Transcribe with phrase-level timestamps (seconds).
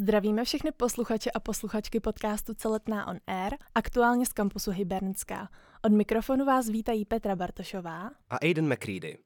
[0.00, 5.48] Zdravíme všechny posluchače a posluchačky podcastu Celetná on Air, aktuálně z kampusu Hybernská.
[5.82, 9.18] Od mikrofonu vás vítají Petra Bartošová a Aiden McCready.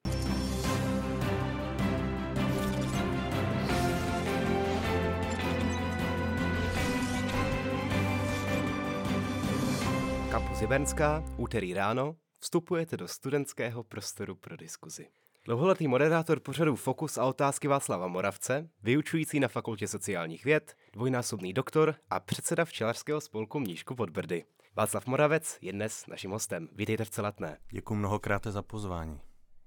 [10.31, 15.07] Kampus Hybernská, úterý ráno, vstupujete do studentského prostoru pro diskuzi.
[15.47, 21.95] Dlouholetý moderátor pořadu Fokus a otázky Václava Moravce, vyučující na Fakultě sociálních věd, dvojnásobný doktor
[22.11, 24.45] a předseda včelařského spolku Mnížku pod Brdy.
[24.77, 26.69] Václav Moravec je dnes naším hostem.
[26.73, 27.59] Vítejte v celetné.
[27.71, 29.21] Děkuji mnohokrát za pozvání.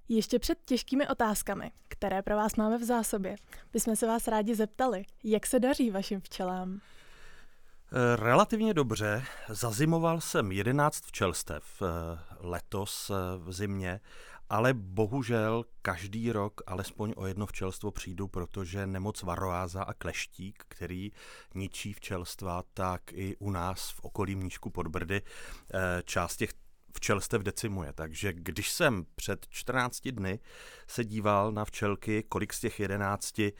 [0.08, 3.36] Ještě před těžkými otázkami, které pro vás máme v zásobě,
[3.72, 6.80] bychom se vás rádi zeptali, jak se daří vašim včelám?
[7.92, 9.24] Eh, relativně dobře.
[9.48, 11.86] Zazimoval jsem 11 včelstev eh,
[12.40, 14.00] letos eh, v zimě
[14.50, 21.10] ale bohužel každý rok alespoň o jedno včelstvo přijdu, protože nemoc varoáza a kleštík, který
[21.54, 26.50] ničí včelstva, tak i u nás v okolí Mnížku pod Brdy eh, část těch
[26.96, 27.92] včelstev decimuje.
[27.92, 30.40] Takže když jsem před 14 dny
[30.86, 33.52] se díval na včelky, kolik z těch 11 eh,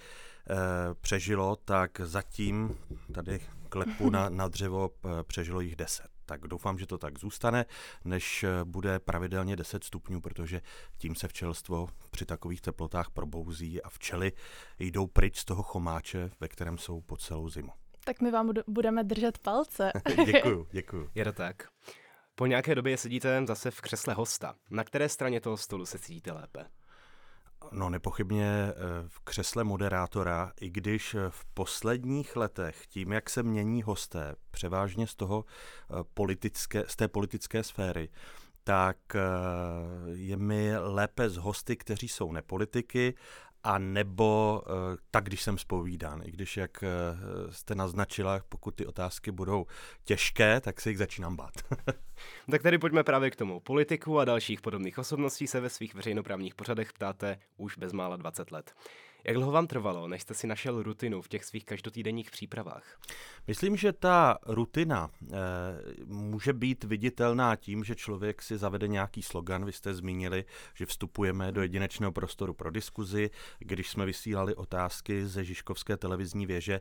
[1.00, 2.78] přežilo, tak zatím
[3.14, 7.64] tady klepu na, na dřevo eh, přežilo jich 10 tak doufám, že to tak zůstane,
[8.04, 10.60] než eh, bude pravidelně 10 stupňů, protože
[10.98, 14.32] tím se včelstvo při takových teplotách probouzí a včely
[14.78, 17.72] jdou pryč z toho chomáče, ve kterém jsou po celou zimu.
[18.04, 19.92] Tak my vám budeme držet palce.
[20.26, 21.10] děkuju, děkuju.
[21.14, 21.68] Je to tak.
[22.34, 24.54] Po nějaké době sedíte zase v křesle hosta.
[24.70, 26.64] Na které straně toho stolu se cítíte lépe?
[27.72, 28.74] No nepochybně eh,
[29.08, 35.06] v křesle moderátora, i když eh, v posledních letech tím, jak se mění hosté, převážně
[35.06, 38.08] z toho eh, politické, z té politické sféry,
[38.64, 38.96] tak
[40.12, 43.14] je mi lépe z hosty, kteří jsou nepolitiky
[43.68, 44.62] a nebo
[45.10, 46.22] tak, když jsem spovídán.
[46.24, 46.84] I když, jak
[47.50, 49.66] jste naznačila, pokud ty otázky budou
[50.04, 51.52] těžké, tak se jich začínám bát.
[52.50, 53.60] tak tady pojďme právě k tomu.
[53.60, 58.74] Politiku a dalších podobných osobností se ve svých veřejnoprávních pořadech ptáte už bezmála 20 let.
[59.24, 62.98] Jak dlouho vám trvalo, než jste si našel rutinu v těch svých každotýdenních přípravách?
[63.46, 65.36] Myslím, že ta rutina e,
[66.04, 69.64] může být viditelná tím, že člověk si zavede nějaký slogan.
[69.64, 73.30] Vy jste zmínili, že vstupujeme do jedinečného prostoru pro diskuzi.
[73.58, 76.80] Když jsme vysílali otázky ze Žižkovské televizní věže, e,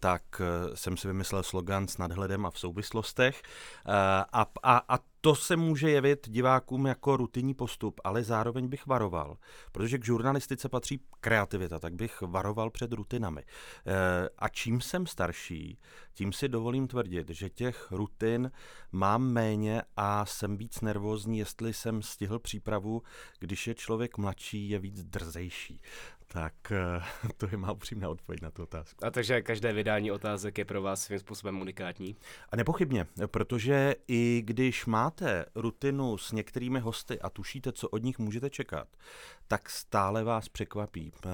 [0.00, 3.42] tak e, jsem si vymyslel slogan s nadhledem a v souvislostech.
[3.42, 3.92] E,
[4.32, 9.36] a, a, a to se může jevit divákům jako rutinní postup, ale zároveň bych varoval,
[9.72, 13.42] protože k žurnalistice patří kreativita, tak bych varoval před rutinami.
[13.42, 15.78] Eh, a čím jsem starší,
[16.14, 18.50] tím si dovolím tvrdit, že těch rutin
[18.92, 23.02] mám méně a jsem víc nervózní, jestli jsem stihl přípravu,
[23.38, 25.80] když je člověk mladší, je víc drzejší.
[26.26, 27.02] Tak eh,
[27.36, 29.04] to je má upřímná odpověď na tu otázku.
[29.04, 32.16] A takže každé vydání otázek je pro vás svým způsobem unikátní?
[32.52, 38.18] A nepochybně, protože i když máte rutinu s některými hosty a tušíte, co od nich
[38.18, 38.88] můžete čekat,
[39.48, 41.12] tak stále vás překvapí.
[41.16, 41.28] Eh,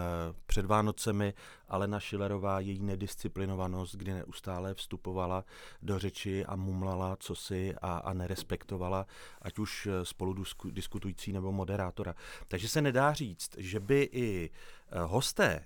[0.47, 1.35] před Vánocemi
[1.71, 5.45] Alena Šilerová, její nedisciplinovanost, kdy neustále vstupovala
[5.83, 9.07] do řeči a mumlala co si a, a nerespektovala,
[9.43, 12.15] ať už eh, spolu diskutující nebo moderátora.
[12.49, 15.65] Takže se nedá říct, že by i eh, hosté,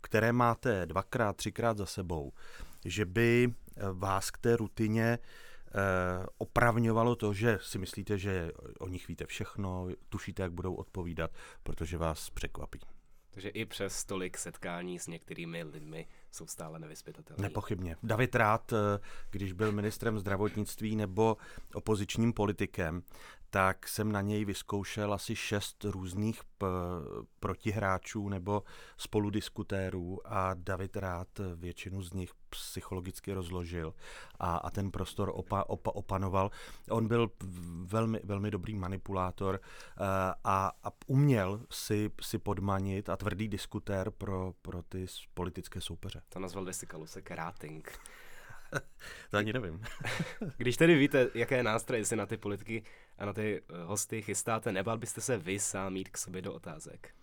[0.00, 2.32] které máte dvakrát, třikrát za sebou,
[2.84, 3.54] že by
[3.92, 5.18] vás k té rutině
[6.38, 11.30] opravňovalo to, že si myslíte, že o nich víte všechno, tušíte, jak budou odpovídat,
[11.62, 12.80] protože vás překvapí.
[13.38, 17.42] Takže i přes tolik setkání s některými lidmi jsou stále nevyspytatelní.
[17.42, 17.96] Nepochybně.
[18.02, 18.76] David Rád, eh,
[19.30, 21.36] když byl ministrem zdravotnictví nebo
[21.74, 23.02] opozičním politikem,
[23.50, 26.66] tak jsem na něj vyzkoušel asi šest různých p-
[27.40, 28.62] protihráčů nebo
[28.96, 33.94] spoludiskutérů a David Rád většinu z nich psychologicky rozložil
[34.38, 36.50] a, a ten prostor opa, opa, opanoval.
[36.90, 37.30] On byl
[37.84, 40.06] velmi, velmi dobrý manipulátor uh,
[40.44, 46.22] a, a uměl si, si podmanit a tvrdý diskutér pro, pro ty politické soupeře.
[46.28, 47.98] To nazval Desikaluse Ráting.
[49.30, 49.82] to ani nevím.
[50.56, 52.82] Když tedy víte, jaké nástroje si na ty politiky
[53.18, 56.54] a na ty eh, hosty chystáte, nebál byste se vy sám jít k sobě do
[56.54, 57.14] otázek?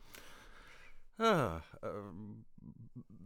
[1.20, 1.62] Ah,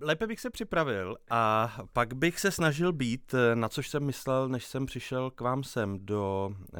[0.01, 4.50] lépe bych se připravil a pak bych se snažil být, eh, na což jsem myslel,
[4.50, 6.80] než jsem přišel k vám sem do eh,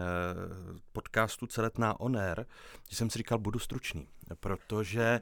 [0.92, 2.46] podcastu Celetná Oner,
[2.90, 4.08] že jsem si říkal, budu stručný,
[4.40, 5.22] protože eh,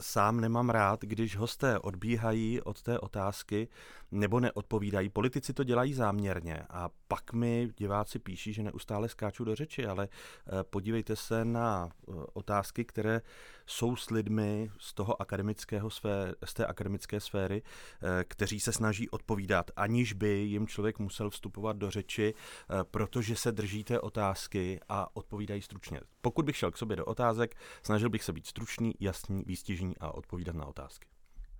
[0.00, 3.68] sám nemám rád, když hosté odbíhají od té otázky
[4.12, 5.08] nebo neodpovídají.
[5.08, 10.08] Politici to dělají záměrně a pak mi diváci píší, že neustále skáču do řeči, ale
[10.08, 13.20] eh, podívejte se na eh, otázky, které
[13.66, 19.10] jsou s lidmi z toho akademického sfér, z té akademické sféry, eh, kteří se snaží
[19.10, 22.34] odpovídat, aniž by jim člověk musel vstupovat do řeči,
[22.90, 26.00] protože se drží té otázky a odpovídají stručně.
[26.20, 30.14] Pokud bych šel k sobě do otázek, snažil bych se být stručný, jasný, výstižný a
[30.14, 31.11] odpovídat na otázky.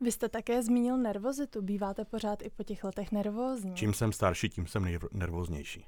[0.02, 1.62] Vy jste také zmínil nervozitu.
[1.62, 3.75] Býváte pořád i po těch letech nervózní.
[3.75, 5.87] Čím jsem starší, tím jsem nervóznější.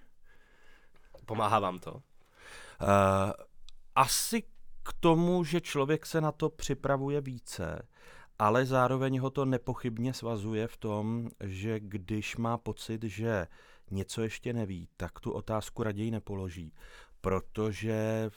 [1.26, 1.92] Pomáhá vám to?
[1.92, 2.00] Uh,
[3.94, 4.42] asi
[4.82, 7.88] k tomu, že člověk se na to připravuje více,
[8.38, 13.46] ale zároveň ho to nepochybně svazuje v tom, že když má pocit, že
[13.90, 16.74] něco ještě neví, tak tu otázku raději nepoloží,
[17.20, 18.30] protože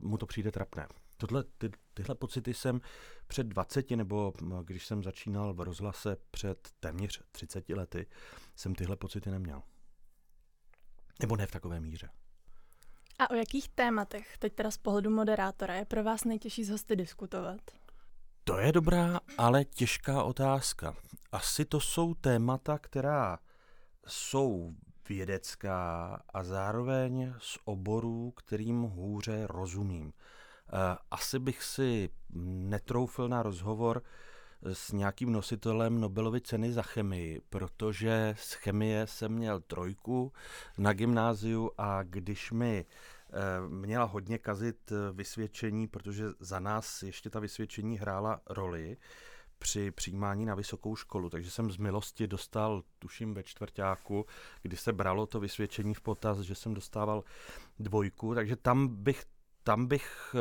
[0.00, 0.88] mu to přijde trapné.
[1.16, 2.80] Tohle, ty, tyhle pocity jsem
[3.26, 4.32] před 20 nebo
[4.64, 8.06] když jsem začínal v rozhlase před téměř 30 lety,
[8.56, 9.62] jsem tyhle pocity neměl.
[11.20, 12.10] Nebo ne v takové míře.
[13.18, 16.96] A o jakých tématech, teď teda z pohledu moderátora, je pro vás nejtěžší z hosty
[16.96, 17.60] diskutovat?
[18.44, 20.96] To je dobrá, ale těžká otázka.
[21.32, 23.38] Asi to jsou témata, která
[24.06, 24.74] jsou
[25.08, 30.12] vědecká a zároveň z oborů, kterým hůře rozumím.
[30.72, 34.02] Eh, asi bych si netroufil na rozhovor
[34.62, 40.32] s nějakým nositelem Nobelovy ceny za chemii, protože z chemie jsem měl trojku
[40.78, 47.30] na gymnáziu a když mi eh, měla hodně kazit eh, vysvědčení, protože za nás ještě
[47.30, 48.96] ta vysvědčení hrála roli
[49.58, 54.26] při přijímání na vysokou školu, takže jsem z milosti dostal, tuším ve čtvrtáku,
[54.62, 57.24] kdy se bralo to vysvědčení v potaz, že jsem dostával
[57.78, 59.24] dvojku, takže tam bych,
[59.68, 60.40] tam bych uh,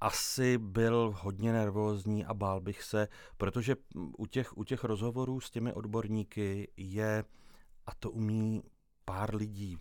[0.00, 5.50] asi byl hodně nervózní a bál bych se, protože u těch, u těch rozhovorů s
[5.50, 7.24] těmi odborníky je,
[7.86, 8.62] a to umí
[9.04, 9.76] pár lidí,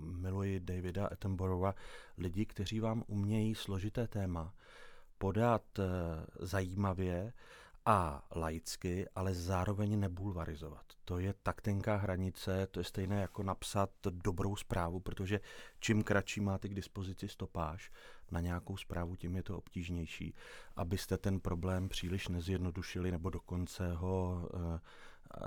[0.00, 1.74] miluji Davida Attenborougha,
[2.16, 4.54] lidi, kteří vám umějí složité téma
[5.18, 5.84] podat eh,
[6.38, 7.32] zajímavě
[7.88, 10.84] a laicky, ale zároveň nebulvarizovat.
[11.04, 15.40] To je tak tenká hranice, to je stejné jako napsat dobrou zprávu, protože
[15.78, 17.90] čím kratší máte k dispozici stopáž
[18.30, 20.34] na nějakou zprávu, tím je to obtížnější,
[20.76, 24.80] abyste ten problém příliš nezjednodušili nebo dokonce ho eh,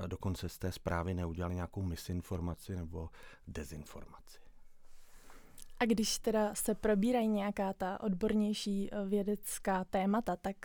[0.07, 3.09] dokonce z té zprávy neudělali nějakou misinformaci nebo
[3.47, 4.40] dezinformaci.
[5.81, 10.55] A když teda se probírají nějaká ta odbornější eh, vědecká témata, tak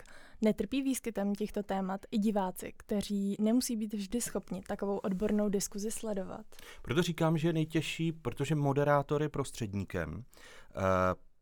[0.41, 6.45] netrpí výskytem těchto témat i diváci, kteří nemusí být vždy schopni takovou odbornou diskuzi sledovat.
[6.81, 10.23] Proto říkám, že je nejtěžší, protože moderátor je prostředníkem.
[10.23, 10.81] E,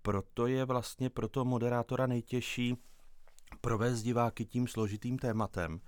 [0.01, 2.77] proto je vlastně pro toho moderátora nejtěžší
[3.62, 5.80] provést diváky tím složitým tématem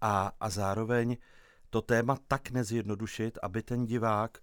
[0.00, 1.16] a, a zároveň
[1.70, 4.38] to téma tak nezjednodušit, aby ten divák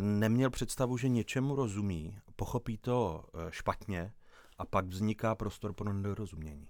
[0.00, 4.12] neměl představu, že něčemu rozumí, pochopí to eh, špatně
[4.58, 6.68] a pak vzniká prostor pro nedorozumění.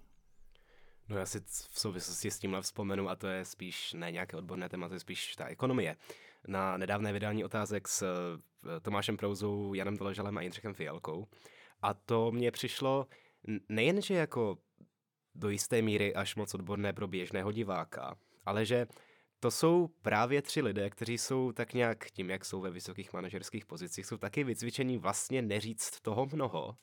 [1.08, 1.40] No já si
[1.70, 5.00] v souvislosti s tímhle vzpomenu, a to je spíš ne nějaké odborné téma, to je
[5.00, 5.96] spíš ta ekonomie.
[6.48, 11.26] Na nedávné vydání otázek s eh, Tomášem Prouzou, Janem Doležalem a Jindřichem Fialkou.
[11.82, 13.06] A to mně přišlo
[13.68, 14.58] nejenže jako
[15.34, 18.16] do jisté míry až moc odborné pro běžného diváka,
[18.46, 18.86] ale že
[19.40, 23.66] to jsou právě tři lidé, kteří jsou tak nějak tím, jak jsou ve vysokých manažerských
[23.66, 26.76] pozicích, jsou taky vycvičení vlastně neříct toho mnoho.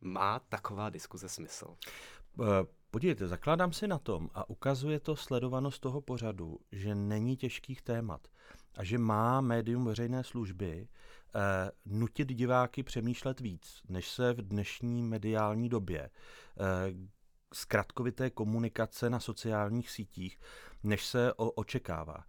[0.00, 1.76] Má taková diskuze smysl?
[2.40, 2.44] Eh,
[2.90, 8.28] podívejte, zakládám si na tom a ukazuje to sledovanost toho pořadu, že není těžkých témat
[8.76, 10.88] a že má médium veřejné služby
[11.34, 16.10] eh, nutit diváky přemýšlet víc, než se v dnešní mediální době eh,
[17.54, 20.40] zkratkovité komunikace na sociálních sítích,
[20.82, 22.16] než se o, očekává.
[22.16, 22.24] E,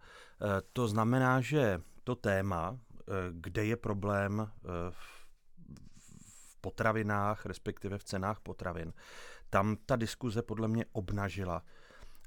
[0.72, 4.46] to znamená, že to téma, e, kde je problém e,
[4.90, 5.26] v,
[6.28, 8.92] v potravinách, respektive v cenách potravin,
[9.50, 11.62] tam ta diskuze podle mě obnažila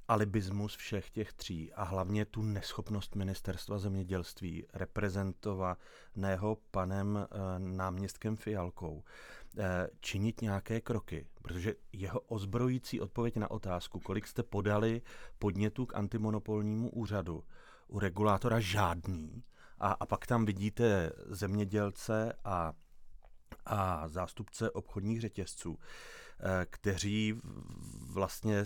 [0.10, 9.04] alibismus všech těch tří a hlavně tu neschopnost ministerstva zemědělství reprezentovaného panem náměstkem Fialkou
[9.58, 15.02] Eh, činit nějaké kroky, protože jeho ozbrojící odpověď na otázku, kolik jste podali
[15.40, 17.44] podnětu k antimonopolnímu úřadu,
[17.88, 19.44] u regulátora žádný,
[19.80, 22.74] a, a pak tam vidíte zemědělce a,
[23.66, 27.34] a zástupce obchodních řetězců, eh, kteří
[28.14, 28.66] vlastně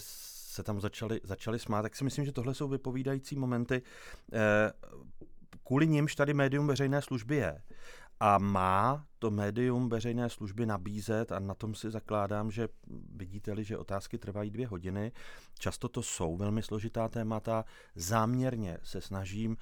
[0.53, 3.81] se tam začali, začali smát, tak si myslím, že tohle jsou vypovídající momenty,
[4.33, 4.71] eh,
[5.63, 7.61] kvůli nimž tady médium veřejné služby je.
[8.19, 12.67] A má to médium veřejné služby nabízet a na tom si zakládám, že
[13.15, 15.11] vidíte-li, že otázky trvají dvě hodiny,
[15.59, 19.57] často to jsou velmi složitá témata, záměrně se snažím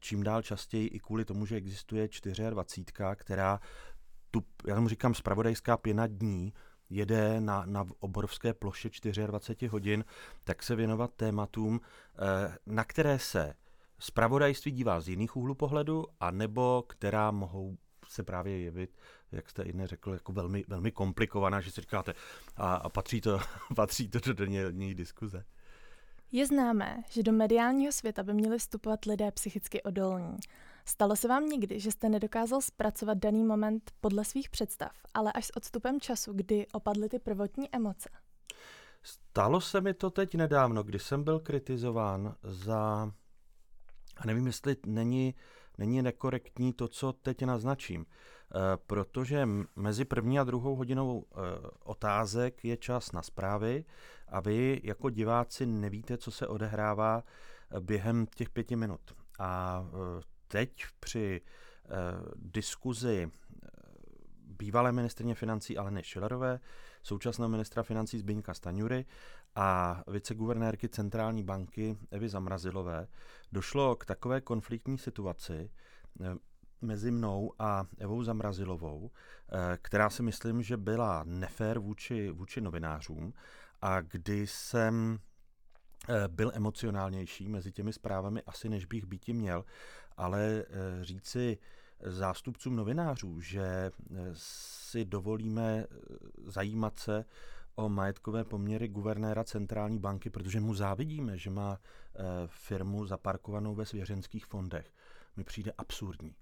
[0.00, 2.08] čím dál častěji i kvůli tomu, že existuje
[2.50, 3.60] 24, která
[4.30, 6.52] tu, já tomu říkám, spravodajská pěna dní,
[6.90, 8.90] jede na, na obrovské ploše
[9.26, 10.04] 24 hodin,
[10.44, 13.54] tak se věnovat tématům, eh, na které se
[13.98, 17.76] zpravodajství dívá z jiných úhlu pohledu, anebo která mohou
[18.08, 18.90] se právě jevit,
[19.32, 22.14] jak jste i řekl, jako velmi, velmi komplikovaná, že si říkáte,
[22.56, 23.40] a, a patří, to,
[23.76, 25.44] patří to do denní diskuze.
[26.32, 30.36] Je známé, že do mediálního světa by měli vstupovat lidé psychicky odolní.
[30.88, 35.46] Stalo se vám někdy, že jste nedokázal zpracovat daný moment podle svých představ, ale až
[35.46, 38.08] s odstupem času, kdy opadly ty prvotní emoce?
[39.02, 43.12] Stalo se mi to teď nedávno, kdy jsem byl kritizován za,
[44.16, 45.34] a nevím, jestli není,
[45.78, 51.36] není nekorektní to, co teď naznačím, eh, protože mezi první a druhou hodinou eh,
[51.84, 53.84] otázek je čas na zprávy
[54.28, 59.00] a vy jako diváci nevíte, co se odehrává eh, během těch pěti minut.
[59.38, 59.84] A
[60.48, 61.90] teď při eh,
[62.36, 63.68] diskuzi eh,
[64.46, 66.60] bývalé ministrně financí Aleny Šilerové,
[67.02, 69.04] současného ministra financí Zbyňka Staňury
[69.54, 73.08] a viceguvernérky centrální banky Evy Zamrazilové
[73.52, 75.70] došlo k takové konfliktní situaci
[76.20, 76.34] eh,
[76.82, 83.32] mezi mnou a Evou Zamrazilovou, eh, která si myslím, že byla nefér vůči, vůči novinářům
[83.82, 85.18] a kdy jsem
[86.28, 89.64] byl emocionálnější mezi těmi zprávami asi, než bych býti měl
[90.16, 91.58] ale eh, říci
[92.02, 93.90] zástupcům novinářů, že eh,
[94.32, 95.86] si dovolíme eh,
[96.46, 97.24] zajímat se
[97.74, 101.78] o majetkové poměry guvernéra centrální banky, protože mu závidíme, že má
[102.46, 104.92] firmu zaparkovanou ve svěřenských fondech.
[105.36, 106.34] Mi přijde absurdní.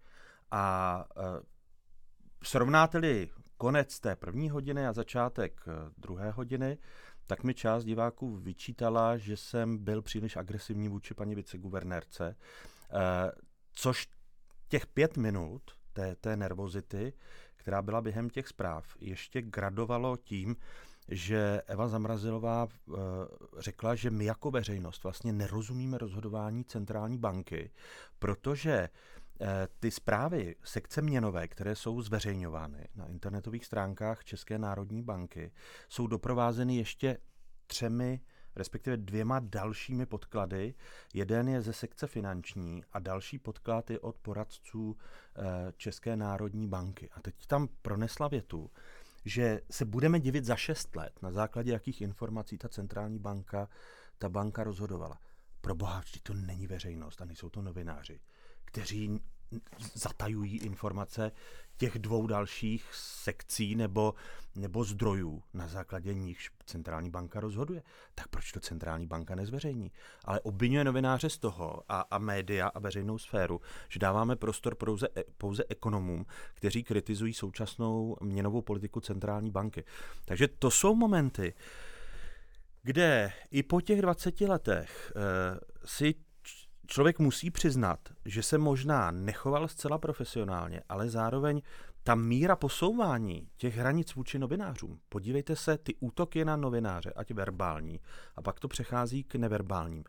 [0.51, 1.05] A
[2.43, 5.65] srovnáte-li konec té první hodiny a začátek
[5.99, 6.79] druhé hodiny,
[7.27, 12.37] tak mi část diváků vyčítala, že jsem byl příliš agresivní vůči paní viceguvernérce
[13.73, 14.09] což
[14.69, 15.63] těch pět minut
[15.93, 17.13] té, té nervozity,
[17.57, 20.57] která byla během těch zpráv, ještě gradovalo tím,
[21.09, 22.97] že Eva Zamrazilová uh,
[23.59, 27.71] řekla, že my jako veřejnost vlastně nerozumíme rozhodování centrální banky,
[28.19, 28.89] protože
[29.81, 35.53] ty zprávy sekce měnové, které jsou zveřejňovány na internetových stránkách České národní banky,
[35.89, 37.19] jsou doprovázeny ještě
[37.67, 38.21] třemi
[38.57, 40.75] respektive dvěma dalšími podklady.
[41.15, 44.97] Jeden je ze sekce finanční a další podklad je od poradců
[45.37, 47.11] eh, České národní banky.
[47.11, 48.71] A teď tam pronesla větu,
[49.25, 53.69] že se budeme divit za šest let, na základě jakých informací ta centrální banka,
[54.19, 55.21] ta banka rozhodovala.
[55.61, 58.21] Pro boha, to není veřejnost a nejsou to novináři,
[58.65, 59.21] kteří
[59.95, 61.33] zatajují informace
[61.77, 64.15] těch dvou dalších sekcí nebo,
[64.55, 67.83] nebo zdrojů, na základě nichž centrální banka rozhoduje.
[68.15, 69.93] Tak proč to centrální banka nezveřejní?
[70.25, 75.09] Ale obvinuje novináře z toho a, a média a veřejnou sféru, že dáváme prostor pouze,
[75.39, 79.85] pouze ekonomům, kteří kritizují současnou měnovou politiku centrální banky.
[80.25, 81.55] Takže to jsou momenty,
[82.83, 85.21] kde i po těch 20 letech e,
[85.85, 86.15] si
[86.87, 91.63] člověk musí přiznat, že se možná nechoval zcela profesionálně, ale zároveň
[92.03, 98.01] ta míra posouvání těch hranic vůči novinářům, podívejte se, ty útoky na novináře, ať verbální,
[98.37, 100.05] a pak to přechází k neverbálním,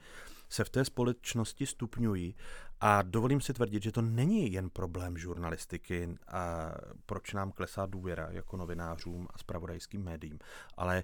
[0.49, 2.35] se v té společnosti stupňují.
[2.81, 6.71] A dovolím si tvrdit, že to není jen problém žurnalistiky a
[7.05, 10.39] proč nám klesá důvěra jako novinářům a spravodajským médiím,
[10.77, 11.03] ale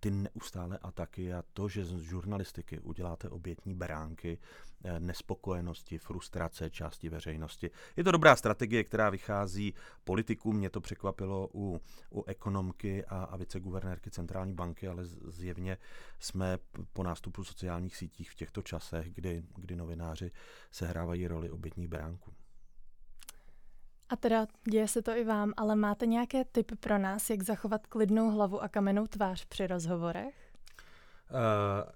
[0.00, 4.38] ty neustále ataky a to, že z žurnalistiky uděláte obětní beránky,
[4.84, 7.70] eh, nespokojenosti, frustrace části veřejnosti.
[7.96, 9.74] Je to dobrá strategie, která vychází
[10.04, 10.56] politikům.
[10.56, 11.80] Mě to překvapilo u,
[12.12, 15.78] u ekonomky a, a viceguvernérky centrální banky, ale zjevně
[16.18, 16.58] jsme
[16.92, 20.30] po nástupu sociálních sítích v těchto časech, kdy, kdy novináři
[20.70, 22.34] sehrávají roli obětních beránků.
[24.10, 27.86] A teda děje se to i vám, ale máte nějaké typy pro nás, jak zachovat
[27.86, 30.52] klidnou hlavu a kamennou tvář při rozhovorech?
[31.30, 31.92] Uh,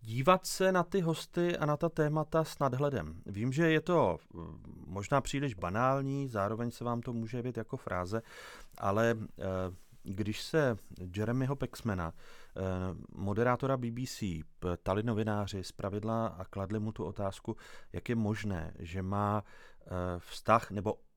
[0.00, 3.22] dívat se na ty hosty a na ta témata s nadhledem.
[3.26, 4.38] Vím, že je to eh,
[4.86, 8.22] možná příliš banální, zároveň se vám to může jevit jako fráze,
[8.78, 9.24] ale uh,
[10.02, 10.76] když se
[11.16, 12.12] Jeremyho Pexmana,
[13.14, 14.22] moderátora BBC,
[14.58, 17.56] ptali novináři z pravidla a kladli mu tu otázku,
[17.92, 19.44] jak je možné, že má
[20.18, 21.13] vztah nebo Eh,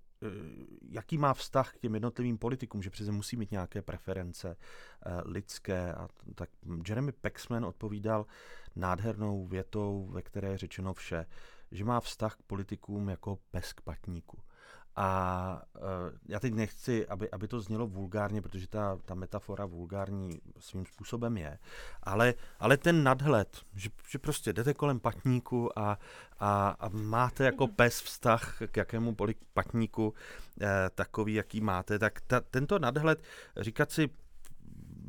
[0.90, 4.58] jaký má vztah k těm jednotlivým politikům, že přece musí mít nějaké preference
[5.06, 5.94] eh, lidské.
[5.94, 6.50] A tak
[6.88, 8.26] Jeremy Paxman odpovídal
[8.76, 11.26] nádhernou větou, ve které je řečeno vše,
[11.72, 14.40] že má vztah k politikům jako pes k patníku.
[15.00, 15.82] A uh,
[16.28, 21.38] já teď nechci, aby, aby to znělo vulgárně, protože ta, ta metafora vulgární svým způsobem
[21.38, 21.60] je,
[22.04, 26.00] ale, ale ten nadhled, že, že prostě jdete kolem patníku a,
[26.40, 29.16] a, a máte jako pes vztah k jakému
[29.54, 30.14] patníku
[30.62, 33.24] eh, takový, jaký máte, tak ta, tento nadhled,
[33.58, 34.10] říkat si,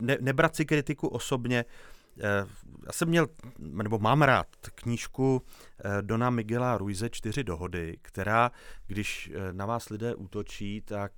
[0.00, 1.64] ne, nebrat si kritiku osobně.
[2.86, 3.26] Já jsem měl,
[3.58, 5.42] nebo mám rád knížku
[6.00, 8.50] Dona Miguela Ruize Čtyři dohody, která,
[8.86, 11.12] když na vás lidé útočí, tak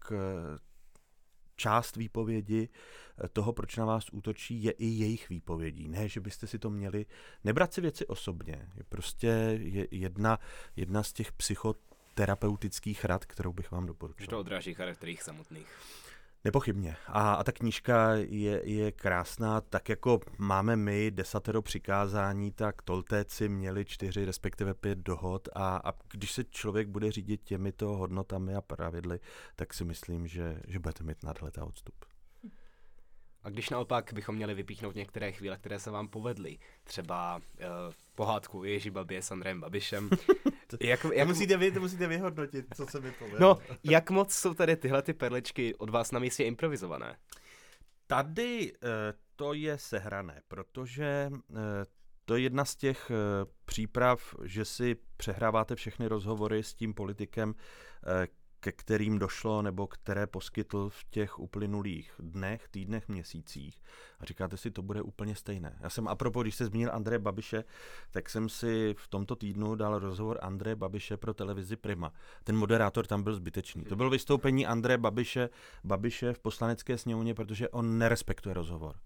[1.61, 5.88] část výpovědi eh, toho, proč na vás útočí, je i jejich výpovědí.
[5.88, 7.07] Ne, že byste si to měli
[7.45, 8.69] nebrat si věci osobně.
[8.76, 10.38] Je prostě jedna,
[10.76, 14.25] jedna z těch psychoterapeutických rad, kterou bych vám doporučil.
[14.25, 15.69] Že to odráží charakter jich samotných.
[16.44, 16.97] Nepochybně.
[17.06, 23.49] A, a ta knížka je, je krásná, tak jako máme my desatero přikázání, tak Toltéci
[23.49, 28.61] měli čtyři, respektive pět dohod a, a když se člověk bude řídit těmito hodnotami a
[28.61, 29.20] pravidly,
[29.56, 32.10] tak si myslím, že, že budete mít nadhled a odstup.
[33.42, 37.64] A když naopak bychom měli vypíchnout některé chvíle, které se vám povedly, třeba uh,
[38.14, 40.11] pohádku Ježí Babě s Andrejem Babišem.
[40.80, 41.26] jak, jak...
[41.26, 43.38] To, musíte vy, to musíte vyhodnotit, co se mi povedlo.
[43.40, 47.16] No, jak moc jsou tady tyhle ty perličky od vás na místě improvizované?
[48.06, 48.88] Tady uh,
[49.37, 51.56] to je sehrané, protože uh,
[52.25, 53.11] to je jedna z těch
[53.64, 57.54] příprav, že si přehráváte všechny rozhovory s tím politikem,
[58.61, 63.83] ke kterým došlo nebo které poskytl v těch uplynulých dnech, týdnech, měsících.
[64.21, 65.79] A říkáte si, to bude úplně stejné.
[65.81, 67.64] Já jsem, apropo, když jste zmínil Andreje Babiše,
[68.11, 72.12] tak jsem si v tomto týdnu dal rozhovor Andreje Babiše pro televizi Prima.
[72.45, 73.85] Ten moderátor tam byl zbytečný.
[73.85, 75.49] To bylo vystoupení Andreje Babiše,
[75.85, 78.97] Babiše v poslanecké sněmovně, protože on nerespektuje rozhovor.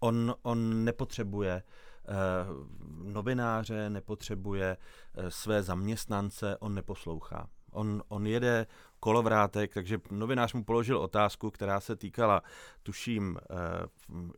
[0.00, 1.62] On, on nepotřebuje
[2.08, 7.48] uh, novináře, nepotřebuje uh, své zaměstnance, on neposlouchá.
[7.72, 8.66] On, on jede
[9.00, 12.42] kolovrátek, takže novinář mu položil otázku, která se týkala,
[12.82, 13.54] tuším, eh,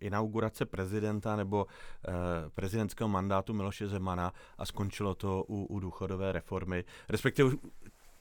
[0.00, 2.12] inaugurace prezidenta nebo eh,
[2.54, 7.50] prezidentského mandátu Miloše Zemana a skončilo to u, u důchodové reformy, respektive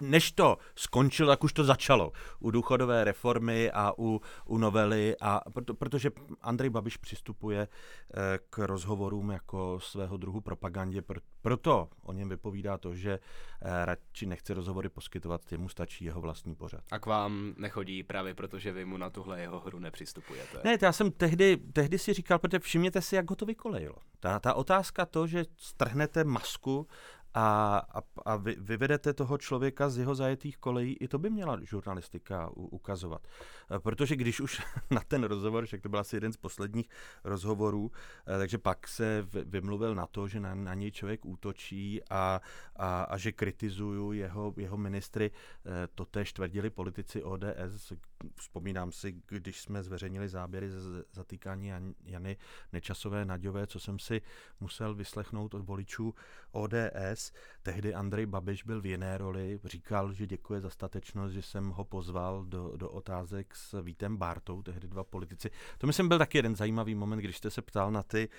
[0.01, 5.41] než to skončilo, tak už to začalo u důchodové reformy a u, u novely, a
[5.53, 11.01] proto, protože Andrej Babiš přistupuje eh, k rozhovorům jako svého druhu propagandě,
[11.41, 13.19] proto o něm vypovídá to, že
[13.61, 16.83] eh, radši nechce rozhovory poskytovat, jemu stačí jeho vlastní pořad.
[16.91, 20.61] A k vám nechodí právě proto, že vy mu na tuhle jeho hru nepřistupujete?
[20.63, 23.95] Ne, já jsem tehdy, tehdy si říkal, protože všimněte si, jak ho to vykolejilo.
[24.19, 26.87] Ta, ta otázka to, že strhnete masku
[27.33, 31.59] a, a, a vy, vyvedete toho člověka z jeho zajetých kolejí, i to by měla
[31.61, 33.27] žurnalistika u, ukazovat.
[33.75, 34.61] E, protože když už
[34.91, 36.89] na ten rozhovor, že to byl asi jeden z posledních
[37.23, 37.91] rozhovorů,
[38.35, 42.41] e, takže pak se vymluvil na to, že na, na něj člověk útočí a,
[42.75, 45.31] a, a že kritizuju jeho, jeho ministry.
[45.65, 47.93] E, to též tvrdili politici ODS.
[48.35, 51.71] Vzpomínám si, když jsme zveřejnili záběry ze zatýkání
[52.05, 52.37] Jany
[52.73, 54.21] Nečasové Naďové, co jsem si
[54.59, 56.15] musel vyslechnout od voličů
[56.51, 57.31] ODS.
[57.61, 61.83] Tehdy Andrej Babiš byl v jiné roli, říkal, že děkuje za statečnost, že jsem ho
[61.83, 65.51] pozval do, do otázek s Vítem Bartou, tehdy dva politici.
[65.77, 68.29] To myslím byl taky jeden zajímavý moment, když jste se ptal na ty,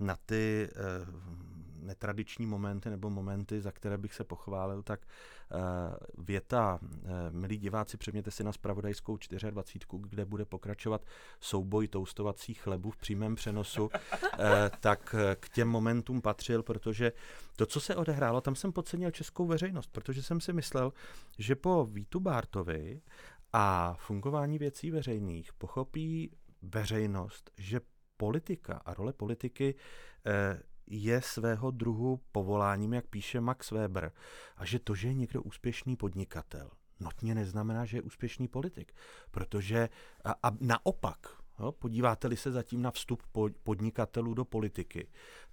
[0.00, 5.56] na ty eh, netradiční momenty nebo momenty, za které bych se pochválil, tak eh,
[6.18, 9.18] věta, eh, milí diváci, přeměte si na spravodajskou
[9.50, 11.04] 24, kde bude pokračovat
[11.40, 13.90] souboj toustovacích chlebů v přímém přenosu,
[14.38, 17.12] eh, tak k těm momentům patřil, protože
[17.56, 20.92] to, co se odehrálo, tam jsem podcenil českou veřejnost, protože jsem si myslel,
[21.38, 23.00] že po Vítu Bártovi
[23.52, 26.30] a fungování věcí veřejných pochopí
[26.62, 27.80] veřejnost, že
[28.16, 29.74] politika a role politiky
[30.90, 34.12] je svého druhu povoláním, jak píše Max Weber,
[34.56, 38.92] a že to, že je někdo úspěšný podnikatel, notně neznamená, že je úspěšný politik,
[39.30, 39.88] protože
[40.24, 41.18] a, a naopak,
[41.70, 43.22] podíváte-li se zatím na vstup
[43.62, 45.08] podnikatelů do politiky,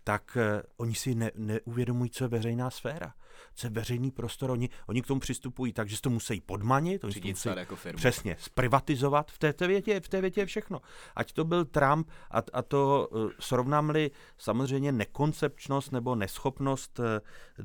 [0.07, 3.13] tak uh, oni si ne, neuvědomují, co je veřejná sféra,
[3.55, 4.51] co je veřejný prostor.
[4.51, 7.75] Oni, oni k tomu přistupují tak, že si to musí podmanit, oni to musí jako
[7.75, 7.97] firmu.
[7.97, 9.31] přesně zprivatizovat.
[9.31, 10.81] V té, té, větě, v té větě je všechno.
[11.15, 17.05] Ať to byl Trump a, a to uh, srovnám-li samozřejmě nekoncepčnost nebo neschopnost uh,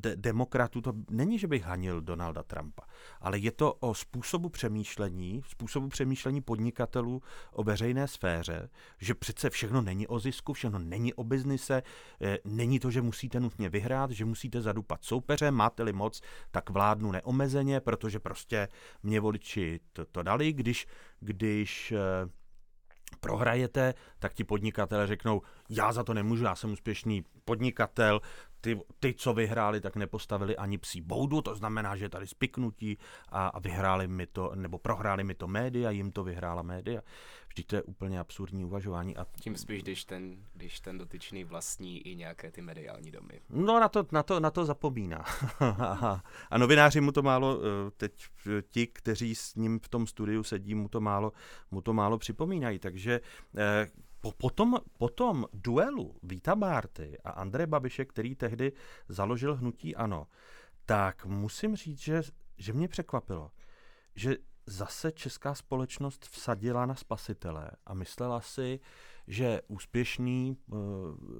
[0.00, 2.82] de, demokratů, to není, že bych hanil Donalda Trumpa,
[3.20, 9.80] ale je to o způsobu přemýšlení, způsobu přemýšlení podnikatelů o veřejné sféře, že přece všechno
[9.82, 11.82] není o zisku, všechno není o biznise,
[12.44, 17.80] není to, že musíte nutně vyhrát, že musíte zadupat soupeře, máte-li moc, tak vládnu neomezeně,
[17.80, 18.68] protože prostě
[19.02, 20.86] mě voliči to, to dali, když,
[21.20, 22.30] když eh,
[23.20, 28.20] prohrajete, tak ti podnikatele řeknou, já za to nemůžu, já jsem úspěšný podnikatel,
[28.62, 32.98] ty, ty, co vyhráli, tak nepostavili ani psí boudu, to znamená, že tady spiknutí
[33.28, 37.00] a, a vyhráli mi to, nebo prohráli mi to média, jim to vyhrála média.
[37.48, 39.16] Vždyť to je úplně absurdní uvažování.
[39.16, 39.26] A...
[39.40, 43.40] Tím spíš, když ten, když ten dotyčný vlastní i nějaké ty mediální domy.
[43.50, 45.24] No na to, na to, na to zapomíná.
[46.50, 48.26] a novináři mu to málo, eh, teď
[48.70, 51.32] ti, kteří s ním v tom studiu sedí, mu to málo,
[51.70, 52.78] mu to málo připomínají.
[52.78, 53.20] Takže
[53.56, 53.86] eh,
[54.22, 58.72] po, potom, potom duelu Víta Bárty a Andreje Babiše, který tehdy
[59.08, 60.26] založil hnutí ANO,
[60.86, 62.22] tak musím říct, že,
[62.58, 63.50] že mě překvapilo,
[64.14, 68.80] že zase česká společnost vsadila na spasitele a myslela si,
[69.26, 70.78] že úspěšný uh,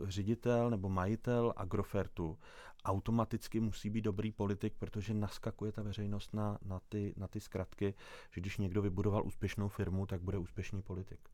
[0.04, 2.38] ředitel nebo majitel Agrofertu
[2.84, 7.94] automaticky musí být dobrý politik, protože naskakuje ta veřejnost na, na, ty, na ty zkratky,
[8.30, 11.28] že když někdo vybudoval úspěšnou firmu, tak bude úspěšný politik.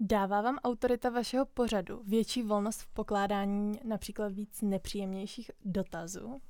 [0.00, 6.40] Dává vám autorita vašeho pořadu větší volnost v pokládání například víc nepříjemnějších dotazů?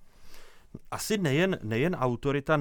[0.91, 2.61] Asi nejen, nejen autorita,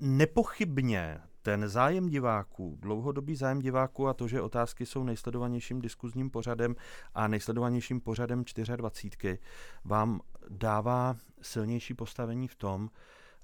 [0.00, 6.76] nepochybně ten zájem diváků, dlouhodobý zájem diváků a to, že otázky jsou nejsledovanějším diskuzním pořadem
[7.14, 8.44] a nejsledovanějším pořadem
[8.76, 9.38] 24,
[9.84, 12.90] vám dává silnější postavení v tom,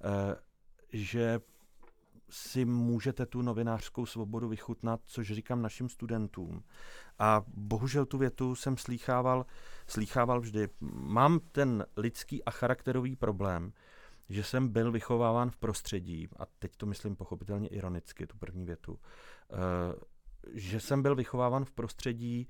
[0.03, 0.35] eh,
[0.93, 1.39] že
[2.33, 6.63] si můžete tu novinářskou svobodu vychutnat, což říkám našim studentům.
[7.19, 9.45] A bohužel tu větu jsem slýchával,
[9.87, 10.69] slýchával vždy.
[10.91, 13.73] Mám ten lidský a charakterový problém,
[14.29, 18.99] že jsem byl vychováván v prostředí, a teď to myslím pochopitelně ironicky, tu první větu,
[18.99, 19.55] eh,
[20.53, 22.47] že jsem byl vychováván v prostředí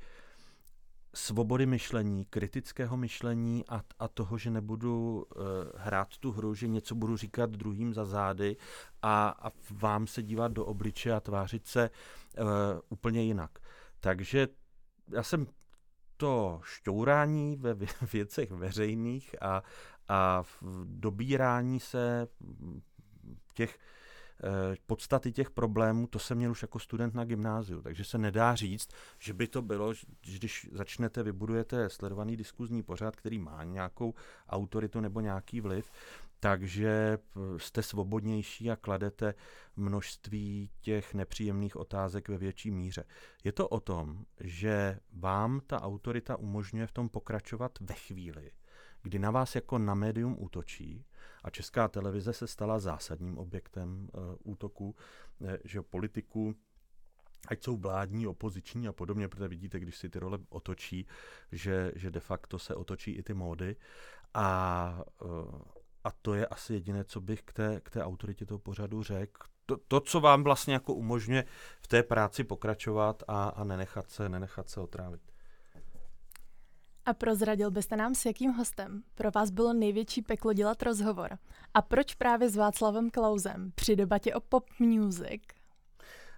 [1.15, 5.43] svobody myšlení, kritického myšlení a, a toho, že nebudu uh,
[5.75, 8.57] hrát tu hru, že něco budu říkat druhým za zády
[9.01, 12.45] a, a vám se dívat do obliče a tvářit se uh,
[12.89, 13.59] úplně jinak.
[13.99, 14.47] Takže
[15.11, 15.47] já jsem
[16.17, 17.73] to šťourání ve
[18.13, 19.63] věcech veřejných a,
[20.09, 20.43] a
[20.83, 22.27] dobírání se
[23.53, 24.02] těch eh,
[24.85, 28.89] podstaty těch problémů, to jsem měl už jako student na gymnáziu, takže se nedá říct,
[29.19, 34.13] že by to bylo, že když začnete, vybudujete sledovaný diskuzní pořad, který má nějakou
[34.49, 35.91] autoritu nebo nějaký vliv,
[36.39, 37.17] takže
[37.57, 39.33] jste svobodnější a kladete
[39.75, 43.03] množství těch nepříjemných otázek ve větší míře.
[43.43, 48.51] Je to o tom, že vám ta autorita umožňuje v tom pokračovat ve chvíli,
[49.01, 51.05] kdy na vás jako na médium útočí
[51.43, 54.95] a česká televize se stala zásadním objektem uh, útoku,
[55.39, 56.55] uh, že politiků
[57.47, 61.07] ať jsou vládní, opoziční a podobně, protože vidíte, když si ty role otočí,
[61.51, 63.75] že, že de facto se otočí i ty módy.
[64.33, 65.61] A, uh,
[66.03, 69.47] a to je asi jediné, co bych k té, k té autoritě toho pořadu řekl.
[69.65, 71.45] To, to, co vám vlastně jako umožňuje
[71.81, 75.32] v té práci pokračovat a, a nenechat, se, nenechat se otrávit.
[77.05, 81.37] A prozradil byste nám, s jakým hostem pro vás bylo největší peklo dělat rozhovor?
[81.73, 85.41] A proč právě s Václavem Klausem při debatě o pop music?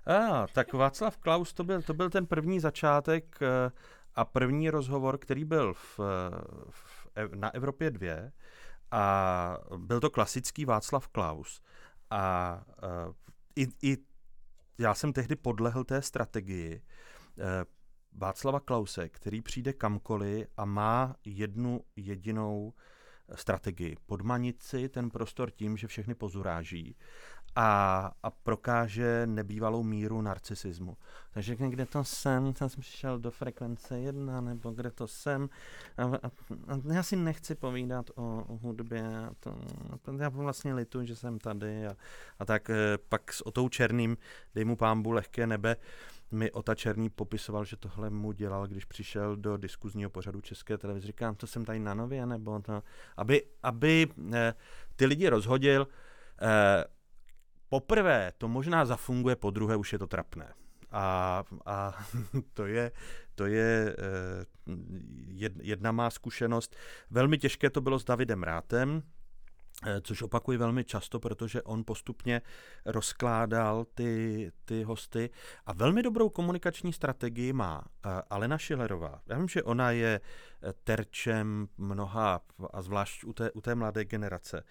[0.05, 3.71] A, tak Václav Klaus to byl, to byl ten první začátek eh,
[4.15, 5.99] a první rozhovor, který byl v,
[6.69, 8.31] v, na Evropě 2
[8.91, 11.61] a byl to klasický Václav Klaus.
[12.09, 13.13] A, eh,
[13.55, 13.97] i, i
[14.77, 16.81] já jsem tehdy podlehl té strategii,
[17.39, 17.65] eh,
[18.17, 22.73] Václava Klause, který přijde kamkoliv a má jednu jedinou
[23.35, 23.97] strategii.
[24.05, 26.95] Podmanit si ten prostor tím, že všechny pozuráží
[27.55, 30.97] a, a prokáže nebývalou míru narcisismu.
[31.31, 35.49] Takže kde to jsem, tam jsem přišel do frekvence jedna, nebo kde to jsem.
[35.97, 36.31] A, a,
[36.67, 39.17] a já si nechci povídat o, o hudbě.
[39.17, 39.51] A to,
[39.93, 41.87] a to, já vlastně litu, že jsem tady.
[41.87, 41.95] A,
[42.39, 44.17] a tak e, pak s Otou Černým,
[44.55, 45.75] dej mu pámbu lehké nebe,
[46.31, 51.07] mi Ota Černý popisoval, že tohle mu dělal, když přišel do diskuzního pořadu České televize.
[51.07, 52.83] Říkám, to jsem tady na nově, nebo to,
[53.17, 54.53] aby, aby eh,
[54.95, 55.87] ty lidi rozhodil.
[56.41, 56.85] Eh,
[57.69, 60.53] poprvé to možná zafunguje, po druhé už je to trapné.
[60.91, 62.05] A, a
[62.53, 62.91] to je,
[63.35, 66.75] to je eh, jedna má zkušenost.
[67.09, 69.03] Velmi těžké to bylo s Davidem Rátem,
[70.01, 72.41] což opakuji velmi často, protože on postupně
[72.85, 75.29] rozkládal ty, ty hosty
[75.65, 79.21] a velmi dobrou komunikační strategii má eh, Alena Šilerová.
[79.27, 82.41] Já vím, že ona je eh, terčem mnoha,
[82.73, 84.63] a zvlášť u té, u té mladé generace,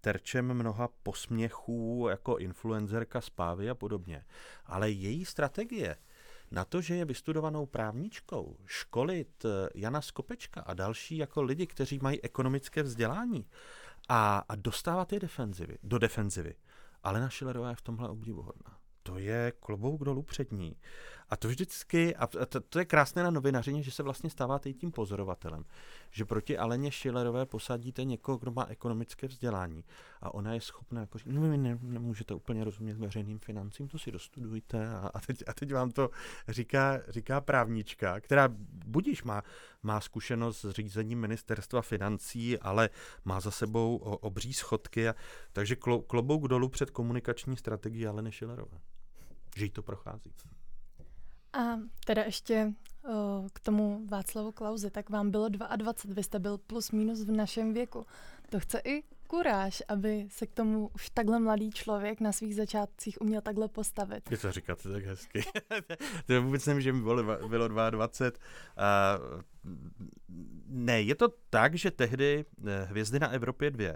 [0.00, 4.24] terčem mnoha posměchů jako influencerka spávy a podobně.
[4.66, 5.96] Ale její strategie
[6.50, 12.22] na to, že je vystudovanou právničkou, školit Jana Skopečka a další jako lidi, kteří mají
[12.22, 13.46] ekonomické vzdělání,
[14.12, 16.54] a, a dostávat je defenzivy, do defenzivy.
[17.02, 18.78] Ale naše Schillerová je v tomhle obdivuhodná.
[19.02, 20.76] To je klobouk dolů před ní.
[21.30, 24.74] A to vždycky, a to, to je krásné na novinařině, že se vlastně stáváte i
[24.74, 25.64] tím pozorovatelem.
[26.10, 29.84] Že proti Aleně Schillerové posadíte někoho, kdo má ekonomické vzdělání
[30.20, 33.98] a ona je schopná jako říct, no vy ne, nemůžete úplně rozumět veřejným financím, to
[33.98, 36.10] si dostudujte a, a, teď, a teď vám to
[36.48, 38.48] říká, říká právnička, která
[38.86, 39.42] budíš má,
[39.82, 42.90] má zkušenost s řízením ministerstva financí, ale
[43.24, 45.14] má za sebou obří schodky, a,
[45.52, 48.78] takže klo, klobouk dolů před komunikační strategií Aleny Schillerové.
[49.56, 50.32] Že jí to prochází.
[51.52, 52.72] A teda ještě
[53.52, 57.72] k tomu Václavu Klauzi, tak vám bylo 22, vy jste byl plus minus v našem
[57.72, 58.06] věku.
[58.50, 63.20] To chce i kuráž, aby se k tomu už takhle mladý člověk na svých začátcích
[63.20, 64.30] uměl takhle postavit.
[64.30, 65.42] Je to říkat tak hezky.
[66.26, 68.30] to vůbec nevím, že mi bylo, bylo 22.
[69.32, 69.40] Uh,
[70.66, 73.92] ne, je to tak, že tehdy eh, Hvězdy na Evropě 2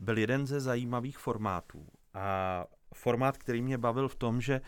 [0.00, 1.86] byl jeden ze zajímavých formátů.
[2.14, 2.64] A
[2.94, 4.62] formát, který mě bavil v tom, že o,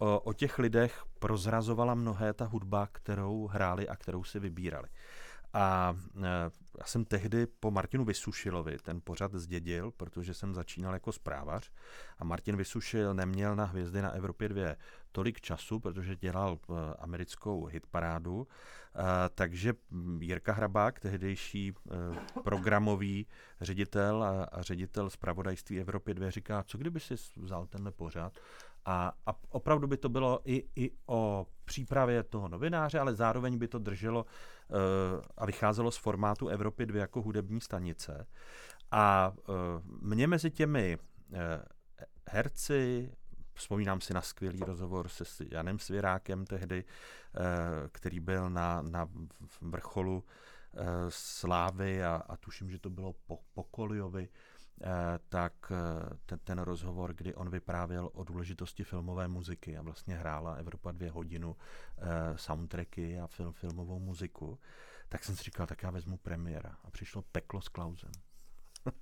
[0.00, 4.88] o těch lidech prozrazovala mnohé ta hudba, kterou hráli a kterou si vybírali.
[5.52, 11.12] A e, já jsem tehdy po Martinu Vysušilovi ten pořad zdědil, protože jsem začínal jako
[11.12, 11.70] zprávař
[12.18, 14.74] a Martin Vysušil neměl na Hvězdy na Evropě 2
[15.12, 19.74] tolik času, protože dělal e, americkou hitparádu, e, takže
[20.20, 21.72] Jirka Hrabák, tehdejší
[22.44, 23.26] programový
[23.60, 28.38] ředitel a ředitel zpravodajství Evropy 2 říká, co kdyby si vzal tenhle pořad
[28.84, 33.68] a, a opravdu by to bylo i, i o přípravě toho novináře, ale zároveň by
[33.68, 34.78] to drželo uh,
[35.36, 38.26] a vycházelo z formátu Evropy 2 jako hudební stanice.
[38.90, 39.54] A uh,
[40.00, 41.36] mě mezi těmi uh,
[42.30, 43.12] herci,
[43.54, 47.42] vzpomínám si na skvělý rozhovor se Janem Svěrákem tehdy, uh,
[47.92, 49.08] který byl na, na
[49.60, 54.49] vrcholu uh, slávy a, a tuším, že to bylo po, po Koliovi, Eh,
[55.28, 60.54] tak eh, ten, ten rozhovor, kdy on vyprávěl o důležitosti filmové muziky a vlastně hrála
[60.54, 61.56] Evropa dvě hodinu
[61.98, 64.58] eh, soundtracky a film, filmovou muziku,
[65.08, 66.76] tak jsem si říkal, tak já vezmu premiéra.
[66.84, 68.10] A přišlo peklo s Klausem.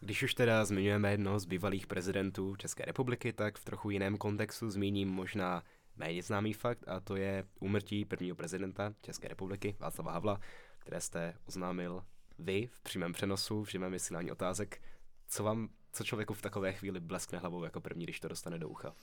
[0.00, 4.70] Když už teda zmiňujeme jednoho z bývalých prezidentů České republiky, tak v trochu jiném kontextu
[4.70, 5.62] zmíním možná
[5.96, 10.40] méně známý fakt a to je úmrtí prvního prezidenta České republiky Václava Havla,
[10.78, 12.02] které jste oznámil
[12.38, 14.82] vy v přímém přenosu, v živém vysílání otázek,
[15.28, 18.68] co vám, co člověku v takové chvíli bleskne hlavou jako první, když to dostane do
[18.68, 18.94] ucha?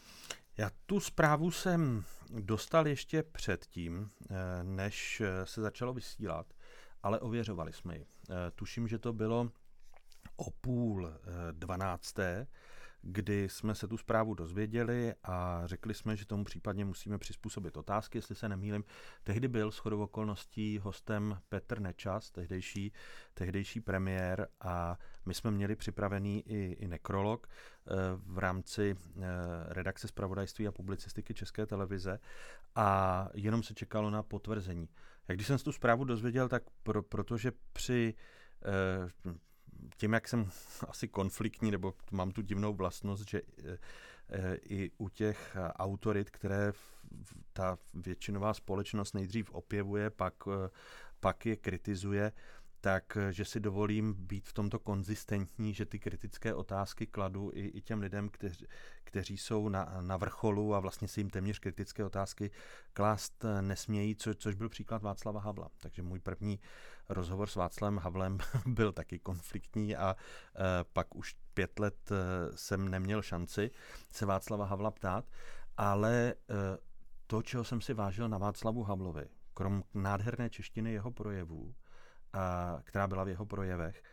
[0.57, 6.53] Já tu zprávu jsem dostal ještě předtím, eh, než eh, se začalo vysílat,
[7.03, 8.05] ale ověřovali jsme ji.
[8.29, 9.51] Eh, tuším, že to bylo
[10.35, 11.13] o půl
[11.51, 12.47] dvanácté,
[13.03, 18.17] kdy jsme se tu zprávu dozvěděli a řekli jsme, že tomu případně musíme přizpůsobit otázky,
[18.17, 18.83] jestli se nemýlim.
[19.23, 22.91] Tehdy byl s okolností hostem Petr Nečas, tehdejší,
[23.33, 29.21] tehdejší premiér a my jsme měli připravený i, i nekrolog eh, v rámci eh,
[29.67, 32.19] redakce zpravodajství a publicistiky České televize
[32.75, 34.89] a jenom se čekalo na potvrzení.
[35.27, 38.13] Jak když jsem tu zprávu dozvěděl, tak pro, protože při
[38.65, 39.33] eh,
[39.97, 40.49] tím, jak jsem
[40.87, 43.77] asi konfliktní, nebo mám tu divnou vlastnost, že eh,
[44.29, 46.71] eh, i u těch autorit, které
[47.53, 50.69] ta většinová společnost nejdřív opěvuje, pak, eh,
[51.19, 52.31] pak je kritizuje,
[52.81, 57.81] tak že si dovolím být v tomto konzistentní, že ty kritické otázky kladu i, i
[57.81, 58.65] těm lidem, kteři,
[59.03, 62.51] kteří jsou na, na vrcholu a vlastně si jim téměř kritické otázky
[62.93, 65.69] klást nesmějí, co, což byl příklad Václava Havla.
[65.81, 66.59] Takže můj první
[67.09, 72.15] rozhovor s Václavem Havlem byl taky konfliktní a e, pak už pět let e,
[72.57, 73.71] jsem neměl šanci
[74.11, 75.25] se Václava Havla ptát,
[75.77, 76.33] ale e,
[77.27, 81.75] to, čeho jsem si vážil na Václavu Havlovi, krom nádherné češtiny jeho projevů,
[82.83, 84.03] která byla v jeho projevech,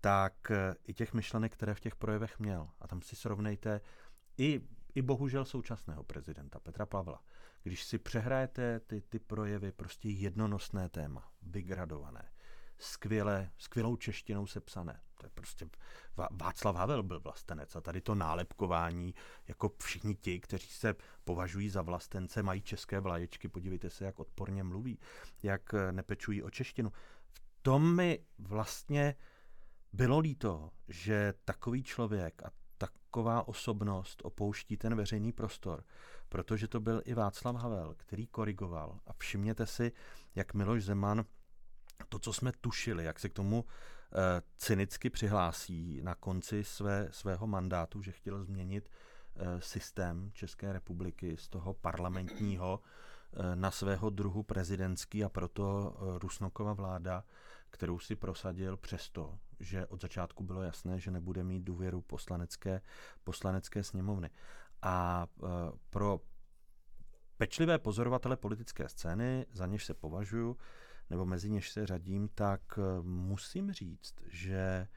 [0.00, 0.52] tak
[0.84, 2.68] i těch myšlenek, které v těch projevech měl.
[2.80, 3.80] A tam si srovnejte
[4.38, 4.60] i,
[4.94, 7.22] i bohužel současného prezidenta Petra Pavla.
[7.62, 12.30] Když si přehrajete ty, ty projevy, prostě jednonosné téma, vygradované,
[12.78, 15.00] skvěle, skvělou češtinou sepsané.
[15.18, 15.68] To je prostě
[16.30, 19.14] Václav Havel byl vlastenec a tady to nálepkování,
[19.48, 24.62] jako všichni ti, kteří se považují za vlastence, mají české vlaječky, podívejte se, jak odporně
[24.64, 24.98] mluví,
[25.42, 26.92] jak nepečují o češtinu.
[27.32, 29.14] V tom mi vlastně
[29.92, 35.84] bylo líto, že takový člověk a taková osobnost opouští ten veřejný prostor,
[36.28, 39.00] protože to byl i Václav Havel, který korigoval.
[39.06, 39.92] A všimněte si,
[40.34, 41.24] jak Miloš Zeman
[42.08, 43.68] to, co jsme tušili, jak se k tomu uh,
[44.56, 48.90] cynicky přihlásí na konci své, svého mandátu, že chtěl změnit
[49.34, 56.72] uh, systém České republiky z toho parlamentního uh, na svého druhu prezidentský a proto Rusnokova
[56.72, 57.24] vláda,
[57.70, 62.80] kterou si prosadil přesto, že od začátku bylo jasné, že nebude mít důvěru poslanecké,
[63.24, 64.30] poslanecké sněmovny.
[64.82, 65.26] A
[65.90, 66.20] pro
[67.36, 70.56] pečlivé pozorovatele politické scény, za něž se považuji,
[71.10, 74.88] nebo mezi něž se řadím, tak eh, musím říct, že,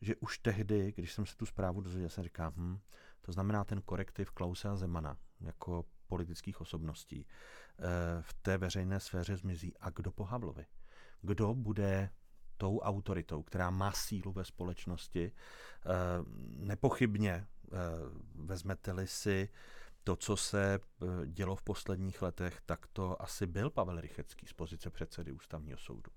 [0.00, 2.78] že už tehdy, když jsem se tu zprávu dozvěděl, jsem říkal, hm,
[3.20, 7.82] to znamená ten korektiv Klause a Zemana jako politických osobností eh,
[8.22, 9.76] v té veřejné sféře zmizí.
[9.80, 10.66] A kdo po Havlovi?
[11.22, 12.10] Kdo bude
[12.56, 15.32] tou autoritou, která má sílu ve společnosti?
[15.32, 15.88] Eh,
[16.48, 17.46] nepochybně
[18.34, 19.48] vezmete-li si
[20.06, 20.80] to, co se
[21.26, 26.10] dělo v posledních letech, tak to asi byl Pavel Rychecký z pozice předsedy ústavního soudu.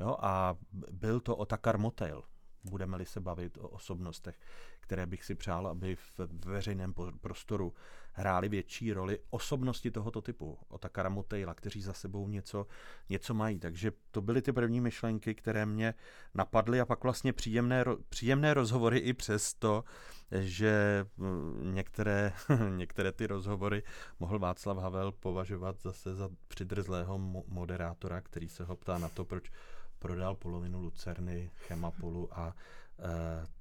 [0.00, 0.56] Jo, a
[0.92, 2.22] byl to Otakar Motel,
[2.70, 4.38] budeme-li se bavit o osobnostech,
[4.80, 7.74] které bych si přál, aby v veřejném prostoru
[8.12, 12.66] hrály větší roli osobnosti tohoto typu, o Takara Motejla, kteří za sebou něco,
[13.08, 13.58] něco mají.
[13.58, 15.94] Takže to byly ty první myšlenky, které mě
[16.34, 19.84] napadly a pak vlastně příjemné, příjemné rozhovory i přesto,
[20.30, 22.32] že mm, některé,
[22.76, 23.82] některé ty rozhovory
[24.20, 29.50] mohl Václav Havel považovat zase za přidrzlého moderátora, který se ho ptá na to, proč
[29.98, 32.56] prodal polovinu Lucerny, Chemapolu a
[32.98, 33.02] e,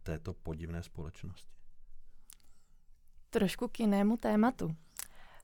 [0.03, 1.53] této podivné společnosti.
[3.29, 4.75] Trošku k jinému tématu.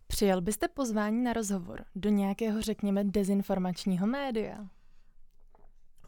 [0.08, 4.70] Přijel byste pozvání na rozhovor do nějakého, řekněme, dezinformačního média?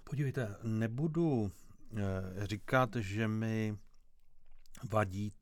[0.04, 3.78] Podívejte, nebudu e, říkat, že mi
[4.90, 5.34] vadí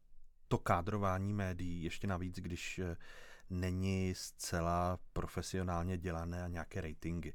[0.47, 2.97] to kádrování médií, ještě navíc, když e,
[3.49, 7.33] není zcela profesionálně dělané a nějaké ratingy e,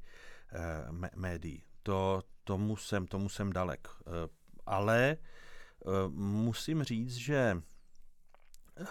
[1.17, 3.89] médií to, tomu, jsem, tomu jsem dalek.
[4.01, 4.29] Eh,
[4.67, 7.63] ale eh, musím říct, že
[8.77, 8.85] eh,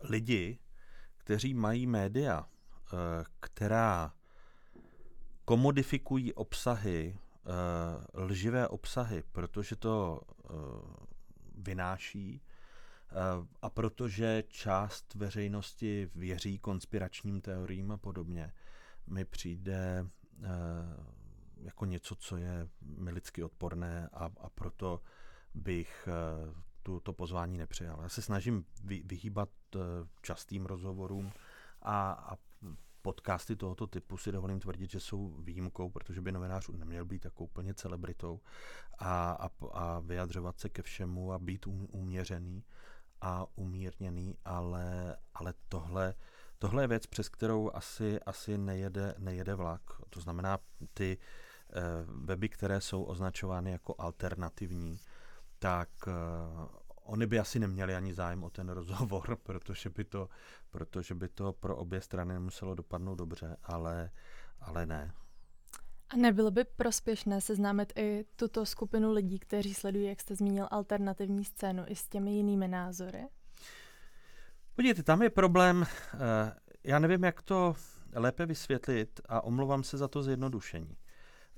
[0.00, 0.58] lidi,
[1.16, 2.48] kteří mají média,
[3.40, 4.14] která
[5.44, 7.18] komodifikují obsahy,
[8.14, 10.20] lživé obsahy, protože to
[11.54, 12.42] vynáší
[13.62, 18.52] a protože část veřejnosti věří konspiračním teoriím a podobně,
[19.06, 20.06] mi přijde
[21.56, 25.02] jako něco, co je mi lidsky odporné a, a proto
[25.54, 26.08] bych
[26.48, 27.98] uh, tu, to pozvání nepřijal.
[28.02, 29.80] Já se snažím vy, vyhýbat uh,
[30.22, 31.32] častým rozhovorům
[31.82, 32.36] a, a
[33.02, 37.44] podcasty tohoto typu si dovolím tvrdit, že jsou výjimkou, protože by novinář neměl být jako
[37.44, 38.40] úplně celebritou
[38.98, 42.64] a, a, a vyjadřovat se ke všemu a být uměřený
[43.20, 46.14] a umírněný, ale, ale tohle,
[46.58, 49.82] tohle je věc, přes kterou asi, asi nejede, nejede vlak.
[50.10, 50.58] To znamená,
[50.94, 51.45] ty Eh,
[52.06, 55.00] weby, které jsou označovány jako alternativní,
[55.58, 56.12] tak eh,
[57.02, 60.28] oni by asi neměli ani zájem o ten rozhovor, protože by to,
[60.70, 64.10] protože by to pro obě strany nemuselo dopadnout dobře, ale,
[64.60, 65.12] ale ne.
[66.08, 71.44] A nebylo by prospěšné seznámit i tuto skupinu lidí, kteří sledují, jak jste zmínil, alternativní
[71.44, 73.26] scénu i s těmi jinými názory?
[74.74, 76.18] Podívejte, tam je problém, eh,
[76.84, 77.74] já nevím, jak to
[78.14, 80.96] lépe vysvětlit a omlouvám se za to zjednodušení.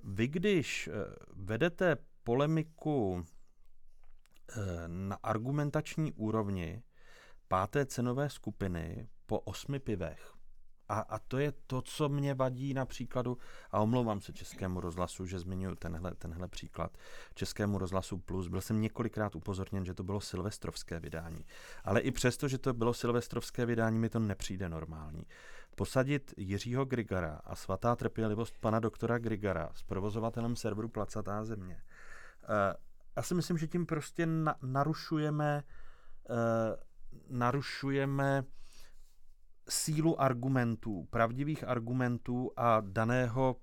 [0.04, 0.92] Vy, když eh,
[1.36, 4.54] vedete polemiku eh,
[4.86, 6.82] na argumentační úrovni
[7.48, 10.38] páté cenové skupiny po osmi pivech,
[10.88, 13.38] a, a to je to, co mě vadí na příkladu,
[13.70, 16.98] a omlouvám se Českému rozhlasu, že zmiňuji tenhle, tenhle příklad,
[17.34, 18.48] Českému rozhlasu Plus.
[18.48, 21.44] Byl jsem několikrát upozorněn, že to bylo silvestrovské vydání.
[21.84, 25.26] Ale i přesto, že to bylo silvestrovské vydání, mi to nepřijde normální
[25.78, 31.82] posadit Jiřího Grigara a svatá trpělivost pana doktora Grigara s provozovatelem serveru Placatá země.
[32.42, 32.74] Eh,
[33.16, 35.62] já si myslím, že tím prostě na, narušujeme,
[36.30, 36.36] uh,
[37.38, 38.44] narušujeme
[39.68, 43.56] sílu argumentů, pravdivých argumentů a daného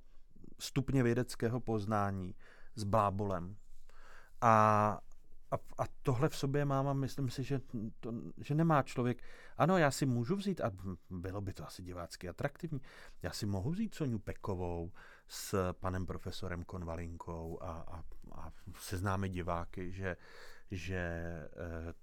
[0.59, 2.35] stupně vědeckého poznání
[2.75, 3.55] s blábolem.
[4.41, 4.99] A,
[5.55, 7.61] a, a tohle v sobě mám a myslím si, že,
[7.99, 9.23] to, že nemá člověk.
[9.57, 10.71] Ano, já si můžu vzít, a
[11.09, 12.81] bylo by to asi divácky atraktivní,
[13.21, 14.91] já si mohu vzít Soniu Pekovou
[15.27, 20.17] s panem profesorem Konvalinkou a, a, a seznámit diváky, že,
[20.71, 21.49] že e,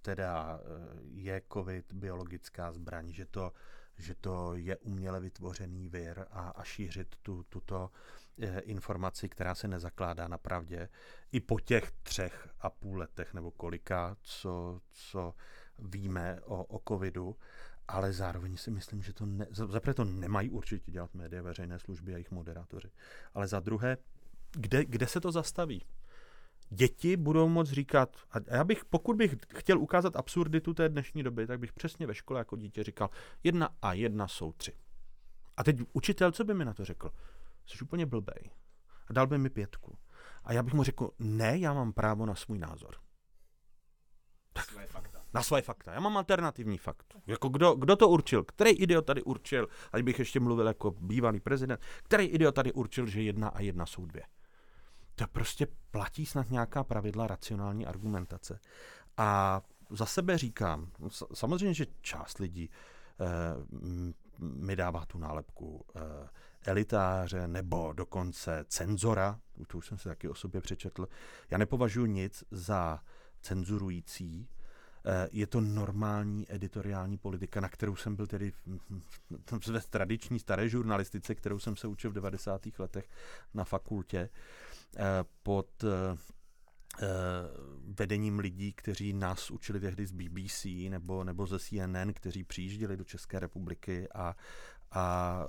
[0.02, 0.68] teda e,
[1.04, 3.52] je covid biologická zbraň, že to,
[3.98, 7.90] že to je uměle vytvořený vir a, a šířit tu, tuto
[8.38, 10.88] Eh, informaci, která se nezakládá na pravdě,
[11.32, 15.34] i po těch třech a půl letech nebo kolika, co, co
[15.78, 17.36] víme o, o covidu,
[17.88, 21.78] ale zároveň si myslím, že to ne, za prvé to nemají určitě dělat média veřejné
[21.78, 22.90] služby a jejich moderátoři,
[23.34, 23.96] ale za druhé,
[24.52, 25.82] kde, kde se to zastaví?
[26.74, 31.46] Děti budou moc říkat, a já bych, pokud bych chtěl ukázat absurditu té dnešní doby,
[31.46, 33.10] tak bych přesně ve škole jako dítě říkal,
[33.42, 34.72] jedna a jedna jsou tři.
[35.56, 37.10] A teď učitel, co by mi na to řekl?
[37.66, 38.50] jsi úplně blbej.
[39.06, 39.98] A dal by mi pětku.
[40.44, 42.96] A já bych mu řekl, ne, já mám právo na svůj názor.
[44.52, 45.22] Tak, své fakta.
[45.34, 45.92] Na své fakta.
[45.92, 47.14] Já mám alternativní fakt.
[47.26, 48.44] Jako kdo, kdo to určil?
[48.44, 53.06] Který idiot tady určil, ať bych ještě mluvil jako bývalý prezident, který idiot tady určil,
[53.06, 54.22] že jedna a jedna jsou dvě?
[55.14, 58.60] To prostě platí snad nějaká pravidla racionální argumentace.
[59.16, 60.90] A za sebe říkám,
[61.34, 62.70] samozřejmě, že část lidí
[63.20, 63.24] eh,
[64.38, 66.00] mi dává tu nálepku eh,
[66.64, 71.08] elitáře nebo dokonce cenzora, to už jsem si taky o sobě přečetl,
[71.50, 73.00] já nepovažuji nic za
[73.40, 74.48] cenzurující,
[75.04, 78.52] Eh, je to normální editoriální politika, na kterou jsem byl tedy
[79.70, 82.78] ve tradiční staré žurnalistice, kterou jsem se učil v 90.
[82.78, 83.08] letech
[83.54, 84.28] na fakultě
[85.42, 86.16] pod eh,
[87.84, 93.04] vedením lidí, kteří nás učili tehdy z BBC nebo, nebo ze CNN, kteří přijížděli do
[93.04, 94.36] České republiky a,
[94.90, 95.46] a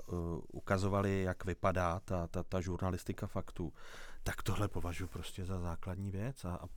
[0.54, 3.74] ukazovali, jak vypadá ta, ta, ta žurnalistika faktů,
[4.24, 6.68] tak tohle považuji prostě za základní věc a, a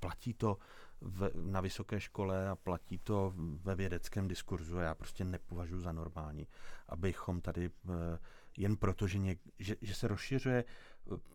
[0.00, 0.58] platí to
[1.00, 4.76] v, na vysoké škole a platí to ve vědeckém diskurzu.
[4.76, 6.48] Já prostě nepovažuji za normální,
[6.88, 8.18] abychom tady eh,
[8.56, 10.91] jen proto, že, něk, že, že se rozšiřuje eh,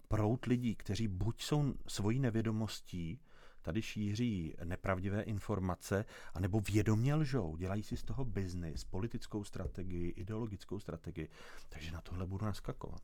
[0.07, 3.19] prout lidí, kteří buď jsou svojí nevědomostí,
[3.61, 10.79] tady šíří nepravdivé informace, anebo vědomě lžou, dělají si z toho biznis, politickou strategii, ideologickou
[10.79, 11.29] strategii.
[11.69, 13.01] Takže na tohle budu naskakovat.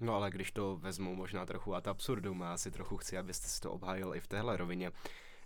[0.00, 3.60] No ale když to vezmu možná trochu ad absurdum, já si trochu chci, abyste si
[3.60, 4.92] to obhájil i v téhle rovině.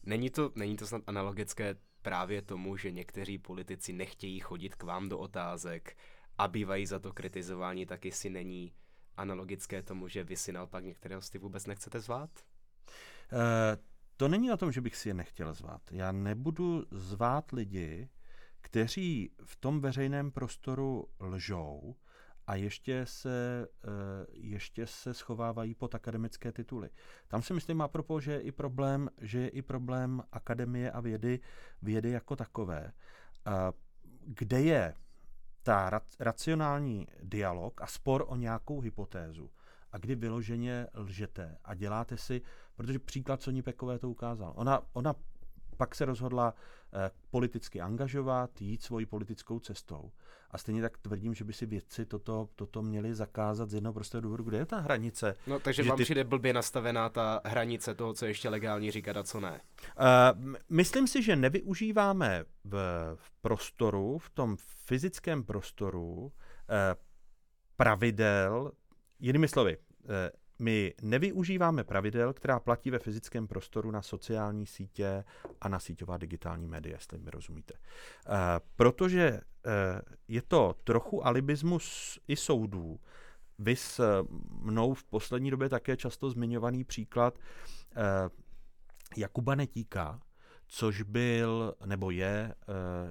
[0.03, 5.09] Není to, není to snad analogické právě tomu, že někteří politici nechtějí chodit k vám
[5.09, 5.97] do otázek
[6.39, 8.73] a bývají za to kritizováni, tak jestli není
[9.17, 12.31] analogické tomu, že vy si naopak některé hosty vůbec nechcete zvát?
[13.33, 13.39] Uh,
[14.17, 15.93] to není o tom, že bych si je nechtěl zvát.
[15.93, 18.09] Já nebudu zvát lidi,
[18.61, 21.97] kteří v tom veřejném prostoru lžou,
[22.51, 26.91] a ještě se, eh, ještě se schovávají pod akademické tituly.
[27.29, 31.41] Tam si myslím, apropo, že je i problém, že je i problém akademie a vědy,
[31.83, 32.93] vědy jako takové,
[34.25, 34.95] kde je
[35.63, 39.51] ta racionální dialog a spor o nějakou hypotézu
[39.93, 42.43] a kdy vyloženě lžete a děláte si,
[42.75, 44.53] protože příklad Soní Pekové to ukázal.
[44.57, 45.15] Ona, ona
[45.81, 46.55] pak se rozhodla
[46.93, 50.11] eh, politicky angažovat, jít svojí politickou cestou.
[50.51, 54.21] A stejně tak tvrdím, že by si vědci toto, toto měli zakázat z jednoho prostého
[54.21, 54.45] důvodu.
[54.45, 55.35] Kde je ta hranice?
[55.47, 56.03] No, takže vám ty...
[56.03, 59.61] přijde blbě nastavená ta hranice toho, co ještě legální říkat a co ne?
[60.41, 62.75] Uh, myslím si, že nevyužíváme v,
[63.15, 66.31] v prostoru, v tom fyzickém prostoru, uh,
[67.77, 68.73] pravidel,
[69.19, 70.11] jinými slovy, uh,
[70.61, 75.25] my nevyužíváme pravidel, která platí ve fyzickém prostoru na sociální sítě
[75.61, 77.75] a na síťová digitální média, jestli mi rozumíte.
[77.75, 78.35] Uh,
[78.77, 79.73] protože uh,
[80.29, 83.01] je to trochu alibismus i soudů.
[83.59, 88.03] Vy s mnou v poslední době také často zmiňovaný příklad uh,
[89.17, 90.21] Jakuba Netíka,
[90.73, 92.65] což byl nebo je eh,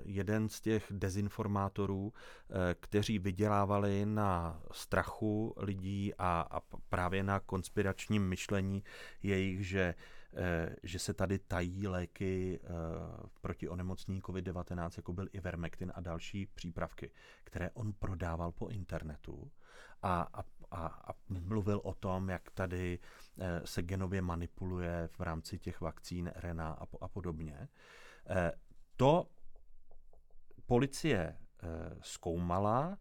[0.05, 8.28] jeden z těch dezinformátorů, eh, kteří vydělávali na strachu lidí a, a právě na konspiračním
[8.28, 8.84] myšlení
[9.24, 9.95] jejich, že
[10.34, 12.60] eh, že se tady tají léky
[13.41, 17.12] proti onemocnění COVID-19, jako byl Ivermectin a další přípravky,
[17.43, 19.51] které on prodával po internetu.
[20.01, 22.99] A, a, a, a mluvil o tom, jak tady
[23.39, 27.67] eh, se genově manipuluje v rámci těch vakcín RNA a, a podobně.
[28.30, 28.51] Eh,
[28.95, 29.28] to
[30.65, 31.67] policie eh,
[32.01, 32.97] zkoumala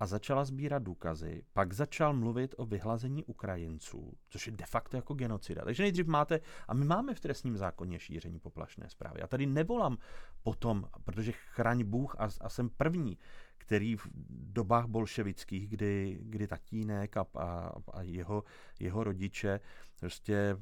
[0.00, 5.14] a začala sbírat důkazy, pak začal mluvit o vyhlazení Ukrajinců, což je de facto jako
[5.14, 5.64] genocida.
[5.64, 9.20] Takže nejdřív máte, a my máme v trestním zákoně šíření poplašné zprávy.
[9.20, 9.98] Já tady nevolám
[10.42, 13.18] potom, protože chraň Bůh a, a jsem první,
[13.58, 14.08] který v
[14.52, 18.44] dobách bolševických, kdy, kdy tatínek a, a, a jeho,
[18.80, 19.60] jeho rodiče
[20.00, 20.56] prostě e,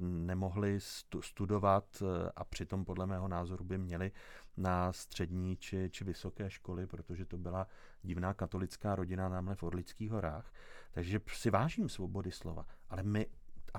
[0.00, 4.12] nemohli stu, studovat e, a přitom podle mého názoru by měli
[4.56, 7.66] na střední či, či vysoké školy, protože to byla
[8.02, 10.52] divná katolická rodina námhle v Orlických horách.
[10.92, 13.26] Takže si vážím svobody slova, ale my,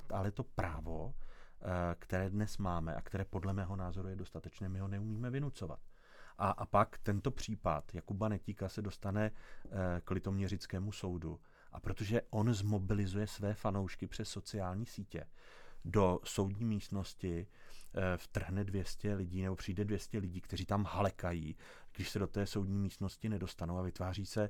[0.09, 4.79] ale to právo, e, které dnes máme a které podle mého názoru je dostatečné, my
[4.79, 5.79] ho neumíme vynucovat.
[6.37, 9.31] A, a pak tento případ Jakuba Netíka se dostane e,
[10.01, 11.39] k litoměřickému soudu.
[11.71, 15.25] A protože on zmobilizuje své fanoušky přes sociální sítě,
[15.85, 17.47] do soudní místnosti
[18.17, 21.55] vtrhne 200 lidí nebo přijde 200 lidí, kteří tam halekají,
[21.95, 24.49] když se do té soudní místnosti nedostanou a vytváří se e,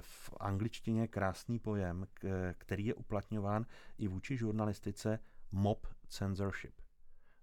[0.00, 3.66] v angličtině krásný pojem, k, který je uplatňován
[3.98, 5.18] i vůči žurnalistice
[5.52, 6.74] mob censorship.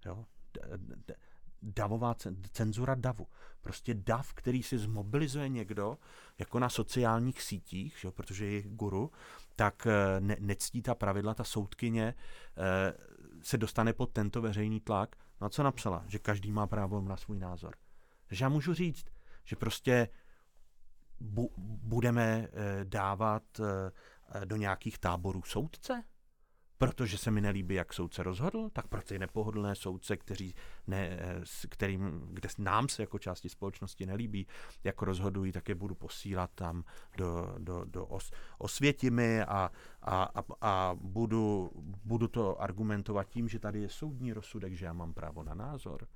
[0.06, 0.26] Jo?
[1.62, 2.16] Davová
[2.52, 3.28] cenzura davu.
[3.62, 5.98] Prostě dav, který si zmobilizuje někdo,
[6.38, 9.12] jako na sociálních sítích, že, protože je guru,
[9.56, 12.14] tak eh, ne, nectí ta pravidla, ta soudkyně
[12.58, 12.94] eh,
[13.44, 15.16] se dostane pod tento veřejný tlak.
[15.42, 16.04] No a co napsala?
[16.08, 17.76] Že každý má právo na svůj názor.
[18.28, 19.06] Takže já můžu říct,
[19.46, 20.10] že prostě
[21.20, 26.04] bu, budeme eh, dávat eh, do nějakých táborů soudce?
[26.80, 30.56] Protože se mi nelíbí, jak soudce rozhodl, tak pro ty nepohodlné soudce, kteří
[30.88, 31.20] ne,
[31.70, 34.48] kterým, kde nám se jako části společnosti nelíbí,
[34.84, 36.84] jak rozhodují, tak je budu posílat tam
[37.18, 39.72] do, do, do os, osvětimi a,
[40.02, 41.72] a, a, a budu,
[42.06, 46.08] budu to argumentovat tím, že tady je soudní rozsudek, že já mám právo na názor.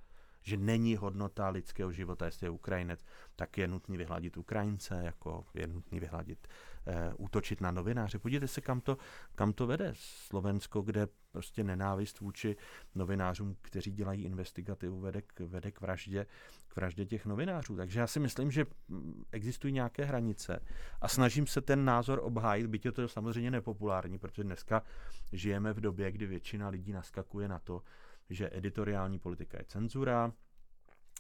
[0.44, 5.68] Že není hodnota lidského života, jestli je Ukrajinec, tak je nutný vyhladit Ukrajince, jako je
[5.68, 6.48] nutný vyhladit,
[6.88, 8.20] e, útočit na novináře.
[8.20, 8.98] Podívejte se, kam to,
[9.36, 9.94] kam to vede.
[9.96, 12.56] Slovensko, kde prostě nenávist vůči
[12.96, 16.26] novinářům, kteří dělají investigativu, vede k, vede k vraždě,
[16.68, 17.76] k vraždě těch novinářů.
[17.76, 20.60] Takže já si myslím, že mm, existují nějaké hranice
[21.02, 24.84] a snažím se ten názor obhájit, byť je to samozřejmě nepopulární, protože dneska
[25.32, 27.82] žijeme v době, kdy většina lidí naskakuje na to,
[28.30, 30.34] že editoriální politika je cenzura,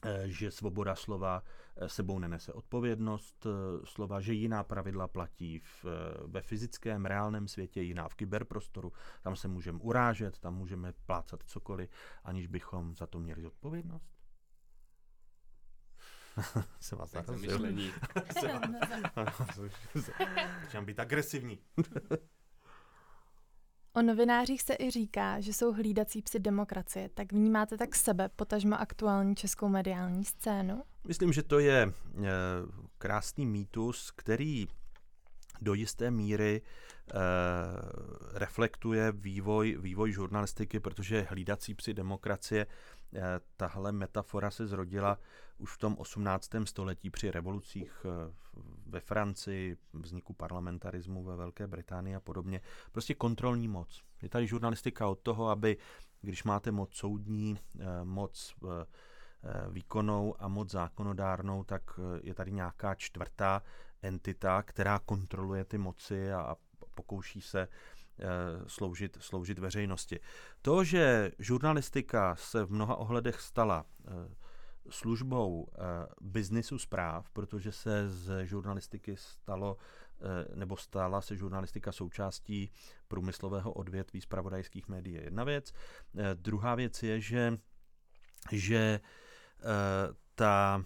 [0.05, 1.43] eh, že svoboda slova
[1.75, 5.85] eh, sebou nenese odpovědnost eh, slova, že jiná pravidla platí v,
[6.27, 8.91] ve fyzickém, reálném světě, jiná v kyberprostoru.
[9.21, 11.89] Tam se můžeme urážet, tam můžeme plácat cokoliv,
[12.23, 14.13] aniž bychom za to měli odpovědnost.
[16.79, 17.59] se vás zarazil.
[20.63, 21.59] Začínám být agresivní.
[23.95, 27.09] O novinářích se i říká, že jsou hlídací psy demokracie.
[27.09, 30.83] Tak vnímáte tak sebe, potažmo aktuální českou mediální scénu?
[31.07, 32.21] Myslím, že to je eh,
[32.97, 34.67] krásný mýtus, který
[35.63, 37.19] do jisté míry e,
[38.39, 43.21] reflektuje vývoj, vývoj žurnalistiky, protože hlídací psy demokracie, e,
[43.57, 45.17] tahle metafora se zrodila
[45.57, 46.49] už v tom 18.
[46.63, 48.33] století při revolucích e,
[48.85, 52.61] ve Francii, vzniku parlamentarismu ve Velké Británii a podobně.
[52.91, 54.03] Prostě kontrolní moc.
[54.21, 55.77] Je tady žurnalistika od toho, aby,
[56.21, 58.85] když máte moc soudní, e, moc e,
[59.71, 63.61] výkonnou a moc zákonodárnou, tak je tady nějaká čtvrtá
[64.01, 66.55] entita, která kontroluje ty moci a
[66.95, 67.67] pokouší se
[68.19, 68.25] eh,
[68.67, 70.19] sloužit, sloužit veřejnosti.
[70.61, 74.35] To, že žurnalistika se v mnoha ohledech stala eh,
[74.89, 75.77] službou eh,
[76.21, 79.77] biznisu zpráv, protože se z žurnalistiky stalo
[80.55, 82.71] nebo stala se žurnalistika součástí
[83.07, 85.73] průmyslového odvětví zpravodajských médií je jedna věc.
[86.33, 87.57] Druhá věc je, že,
[88.51, 88.99] že
[90.35, 90.83] ta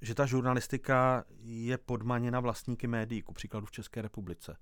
[0.00, 4.56] že ta žurnalistika je podmaněna vlastníky médií, ku příkladu v České republice.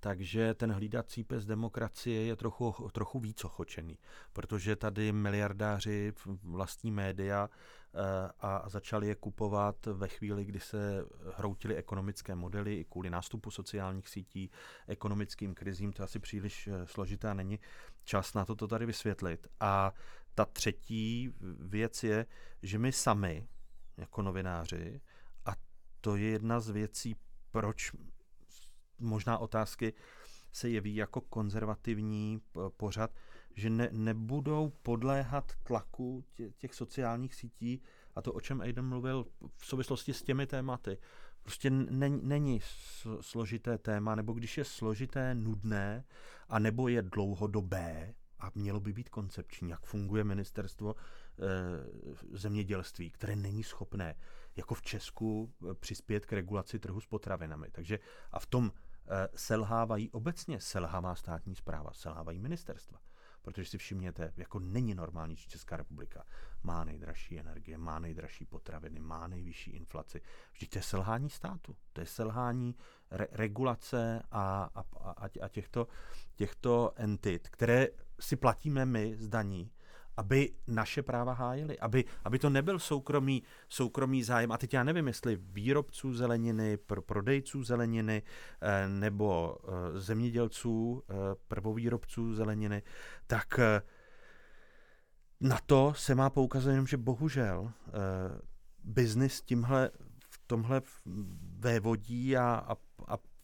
[0.00, 3.98] Takže ten hlídací pes demokracie je trochu, trochu víc ochočený,
[4.32, 7.50] protože tady miliardáři vlastní média
[7.94, 7.98] eh,
[8.40, 11.04] a začali je kupovat ve chvíli, kdy se
[11.36, 14.50] hroutily ekonomické modely i kvůli nástupu sociálních sítí,
[14.86, 15.92] ekonomickým krizím.
[15.92, 17.58] To asi příliš eh, složitá není
[18.04, 19.46] čas na to, to tady vysvětlit.
[19.60, 19.92] A
[20.34, 22.26] ta třetí věc je,
[22.62, 23.48] že my sami,
[23.96, 25.00] jako novináři
[25.46, 25.52] a
[26.00, 27.16] to je jedna z věcí,
[27.50, 27.92] proč
[29.00, 29.92] možná otázky
[30.52, 32.40] se jeví jako konzervativní
[32.76, 33.10] pořad,
[33.54, 37.82] že ne, nebudou podléhat tlaku tě, těch sociálních sítí
[38.14, 39.26] a to, o čem Aiden mluvil
[39.56, 40.98] v souvislosti s těmi tématy.
[41.42, 42.60] Prostě není, není
[43.20, 46.04] složité téma, nebo když je složité, nudné,
[46.48, 50.94] a nebo je dlouhodobé, a mělo by být koncepční, jak funguje ministerstvo
[51.42, 51.86] Eh,
[52.32, 54.14] zemědělství, které není schopné
[54.56, 57.66] jako v Česku eh, přispět k regulaci trhu s potravinami.
[57.72, 57.98] Takže
[58.30, 58.72] a v tom
[59.34, 63.00] selhávají obecně, selhává státní zpráva, selhávají ministerstva.
[63.42, 66.24] Protože si všimněte, jako není normální, že Česká republika
[66.62, 70.20] má nejdražší energie, má nejdražší potraviny, má nejvyšší inflaci.
[70.52, 72.74] Vždyť to je selhání státu, to je selhání
[73.10, 75.88] re- regulace a, a, a, a těchto,
[76.34, 77.88] těchto entit, které
[78.20, 79.72] si platíme my z daní
[80.20, 84.52] aby naše práva hájili, aby, aby to nebyl soukromý, soukromý zájem.
[84.52, 88.22] A teď já nevím, jestli výrobců zeleniny, pro prodejců zeleniny
[88.60, 91.14] eh, nebo eh, zemědělců, eh,
[91.48, 92.82] prvovýrobců zeleniny,
[93.26, 93.60] tak
[95.40, 97.72] na to se má poukazovat jenom, že bohužel
[98.84, 99.90] biznis tímhle
[100.30, 100.82] v tomhle
[101.58, 102.76] vévodí a, a,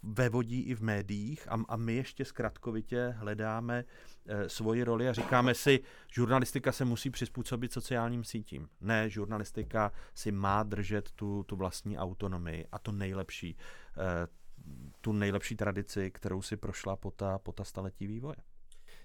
[0.07, 3.85] a vévodí i v médiích a, a my ještě zkratkovitě hledáme
[4.27, 5.81] e, svoji roli a říkáme si,
[6.13, 8.69] žurnalistika se musí přizpůsobit sociálním sítím.
[8.81, 13.57] Ne, žurnalistika si má držet tu, tu vlastní autonomii a to nejlepší,
[13.97, 14.29] e,
[15.01, 18.37] tu nejlepší tradici, kterou si prošla po ta, po ta staletí vývoje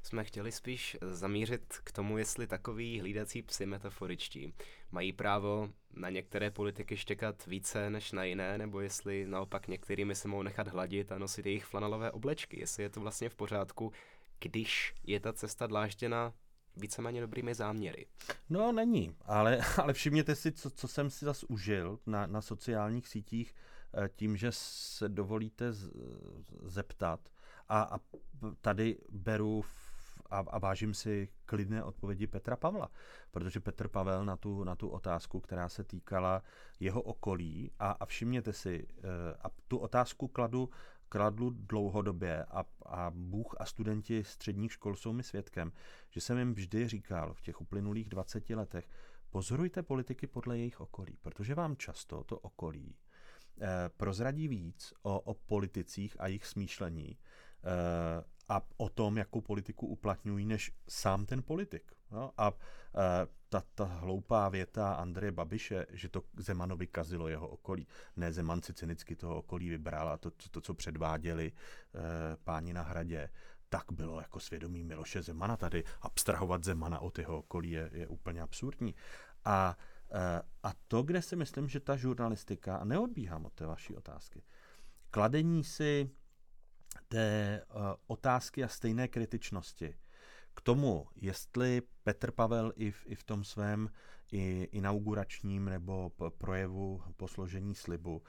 [0.04, 4.54] jsme chtěli spíš zamířit k tomu, jestli takový hlídací psy metaforičtí
[4.92, 10.28] mají právo na některé politiky štěkat více než na jiné, nebo jestli naopak některými se
[10.28, 13.92] mohou nechat hladit a nosit jejich flanelové oblečky, jestli je to vlastně v pořádku,
[14.40, 16.34] když je ta cesta dlážděna
[16.78, 18.06] víceméně dobrými záměry.
[18.50, 23.08] No, není, ale, ale všimněte si, co, co jsem si zase užil na, na sociálních
[23.08, 23.56] sítích,
[23.94, 25.92] eh, tím, že se dovolíte z,
[26.64, 27.20] zeptat.
[27.70, 28.00] A, a
[28.62, 29.62] tady beru
[30.32, 32.90] a, a vážím si klidné odpovědi Petra Pavla,
[33.32, 36.44] protože Petr Pavel na tu, na tu otázku, která se týkala
[36.80, 39.02] jeho okolí a, a všimněte si, eh,
[39.44, 40.70] a tu otázku kladu
[41.12, 45.72] kladlu dlouhodobě a, a Bůh a studenti středních škol jsou mi svědkem,
[46.10, 48.90] že jsem jim vždy říkal v těch uplynulých 20 letech,
[49.30, 52.96] pozorujte politiky podle jejich okolí, protože vám často to okolí
[53.62, 53.68] eh,
[53.98, 57.18] prozradí víc o, o politicích a jejich smýšlení
[58.52, 61.92] a o tom, jakou politiku uplatňují, než sám ten politik.
[62.12, 62.32] No?
[62.38, 67.88] A e, ta, ta hloupá věta Andreje Babiše, že to Zemanovi kazilo jeho okolí.
[68.16, 71.52] Ne, Zeman si cynicky toho okolí vybral a to, to co předváděli e,
[72.44, 73.30] páni na hradě,
[73.70, 75.84] tak bylo jako svědomí Miloše Zemana tady.
[76.02, 78.96] Abstrahovat Zemana od jeho okolí je, je úplně absurdní.
[79.46, 79.78] A,
[80.64, 84.44] a to, kde si myslím, že ta žurnalistika, a neodbíhám od té vaší otázky,
[85.12, 86.10] kladení si
[87.08, 89.96] té uh, otázky a stejné kritičnosti
[90.56, 93.90] k tomu, jestli Petr Pavel i v, i v tom svém
[94.32, 98.24] i inauguračním nebo projevu po složení slibu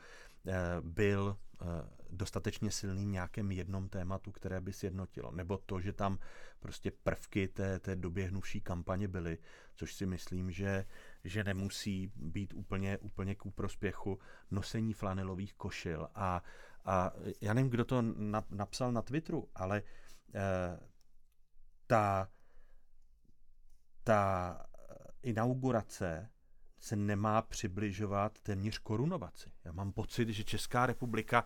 [0.47, 1.65] eh, byl eh,
[2.11, 5.31] dostatečně silným nějakém jednom tématu, které by sjednotilo.
[5.31, 6.19] Nebo to, že tam
[6.61, 9.39] prostě prvky té, té doběhnuvší kampaně byly,
[9.75, 10.87] což si myslím, že,
[11.25, 14.19] že nemusí být úplně, úplně k úprospěchu
[14.51, 16.43] nosení flanelových košil a
[16.85, 18.03] a já nevím, kdo to
[18.51, 19.83] napsal na Twitteru, ale
[20.35, 20.80] eh,
[21.87, 22.28] ta,
[24.05, 24.61] ta
[25.22, 26.30] inaugurace
[26.83, 29.51] se nemá přibližovat téměř korunovaci.
[29.64, 31.45] Já mám pocit, že Česká republika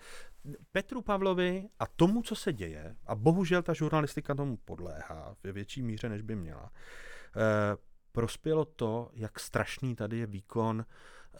[0.72, 5.82] Petru Pavlovi a tomu, co se děje, a bohužel ta žurnalistika tomu podléhá ve větší
[5.82, 6.72] míře, než by měla,
[7.36, 7.76] eh,
[8.12, 11.36] prospělo to, jak strašný tady je výkon eh,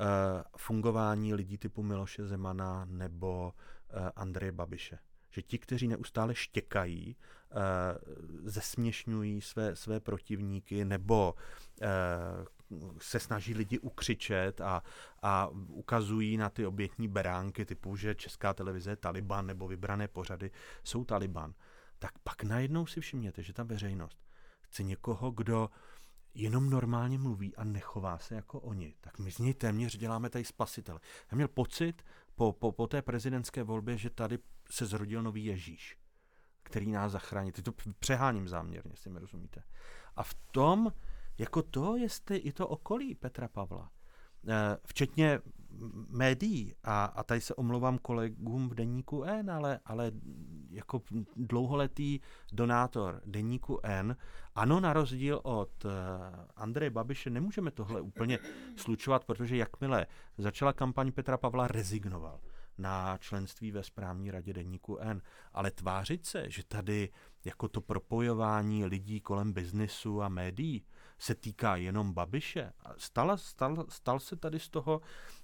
[0.56, 3.52] fungování lidí typu Miloše Zemana nebo
[4.16, 4.98] Andreje Babiše.
[5.30, 7.54] Že ti, kteří neustále štěkají, eh,
[8.44, 11.34] zesměšňují své, své protivníky nebo
[11.82, 11.86] eh,
[12.98, 14.82] se snaží lidi ukřičet a,
[15.22, 20.50] a ukazují na ty obětní beránky typu, že česká televize je Taliban nebo vybrané pořady
[20.84, 21.54] jsou Taliban,
[21.98, 24.26] tak pak najednou si všimněte, že ta veřejnost
[24.60, 25.70] chce někoho, kdo
[26.34, 30.44] jenom normálně mluví a nechová se jako oni, tak my z něj téměř děláme tady
[30.44, 31.00] spasitel.
[31.32, 32.02] Já měl pocit,
[32.36, 34.38] po, po, po té prezidentské volbě, že tady
[34.70, 35.98] se zrodil nový Ježíš,
[36.62, 37.52] který nás zachrání.
[37.52, 39.62] Teď to přeháním záměrně, jestli mi rozumíte.
[40.16, 40.92] A v tom,
[41.38, 43.90] jako to, jestli i to okolí Petra Pavla,
[44.86, 45.40] včetně
[46.08, 50.12] médií, a, a tady se omlouvám kolegům v deníku N, ale, ale
[50.70, 51.02] jako
[51.36, 52.20] dlouholetý
[52.52, 54.16] donátor deníku N,
[54.54, 55.90] ano, na rozdíl od uh,
[56.56, 58.38] Andreje Babiše nemůžeme tohle úplně
[58.76, 60.06] slučovat, protože jakmile
[60.38, 62.40] začala kampaň Petra Pavla, rezignoval
[62.78, 65.22] na členství ve správní radě deníku N.
[65.52, 67.08] Ale tvářit se, že tady
[67.44, 70.84] jako to propojování lidí kolem biznisu a médií
[71.18, 72.72] se týká jenom Babiše.
[72.96, 75.00] Stala, stal, stal se tady z toho,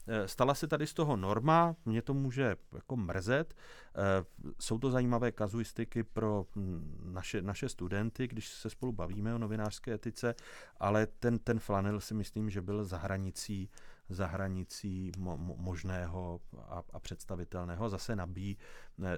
[0.07, 3.55] eh, stala se tady z toho norma, mě to může jako mrzet.
[3.55, 4.25] Eh,
[4.61, 9.95] jsou to zajímavé kazuistiky pro hm, naše, naše studenty, když se spolu bavíme o novinářské
[9.95, 10.35] etice,
[10.81, 13.71] ale ten, ten flanel si myslím, že byl za hranicí
[14.09, 17.89] za hranicí mo- možného a, a představitelného.
[17.89, 18.57] Zase nabíjí,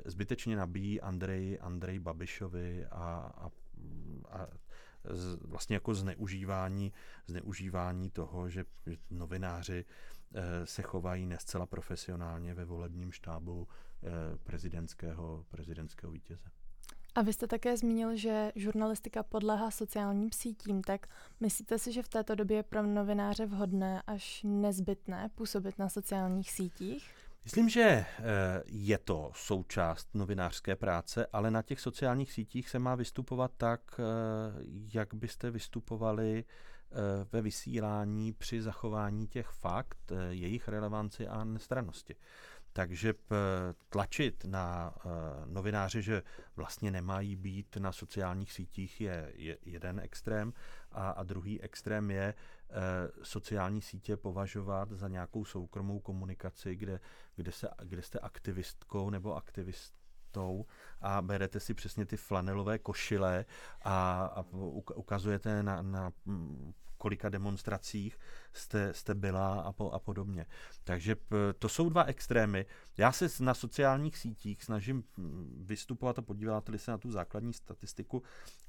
[0.05, 3.50] zbytečně nabíjí Andrej, Andrej Babišovi a, a,
[4.28, 4.46] a
[5.40, 6.92] vlastně jako zneužívání,
[7.26, 8.64] zneužívání toho, že,
[9.11, 9.84] novináři
[10.34, 13.68] e, se chovají nescela profesionálně ve volebním štábu
[14.02, 16.50] e, prezidentského, prezidentského vítěze.
[17.14, 21.07] A vy jste také zmínil, že žurnalistika podléhá sociálním sítím, tak
[21.40, 26.50] myslíte si, že v této době je pro novináře vhodné až nezbytné působit na sociálních
[26.50, 27.11] sítích?
[27.45, 28.07] Myslím, že eh,
[28.66, 34.03] je to součást novinářské práce, ale na těch sociálních sítích se má vystupovat tak, eh,
[34.95, 36.97] jak byste vystupovali eh,
[37.32, 42.14] ve vysílání při zachování těch fakt, jejich relevanci a nestrannosti.
[42.72, 43.14] Takže
[43.88, 44.95] tlačit na
[45.47, 46.22] novináře, že
[46.57, 50.53] vlastně nemají být na sociálních sítích, je, je jeden extrém.
[50.92, 52.34] A, a druhý extrém je
[53.22, 57.01] sociální sítě považovat za nějakou soukromou komunikaci, kde,
[57.37, 59.95] kde, se, kde jste aktivistkou nebo aktivist
[61.01, 63.45] a berete si přesně ty flanelové košile
[63.83, 64.45] a, a
[64.95, 66.12] ukazujete na, na
[66.99, 68.18] kolika demonstracích
[68.53, 70.47] jste, jste byla a, po, a podobně.
[70.85, 71.16] Takže
[71.59, 72.66] to jsou dva extrémy.
[72.97, 75.05] Já se na sociálních sítích snažím
[75.61, 78.22] vystupovat a podíváte se na tu základní statistiku,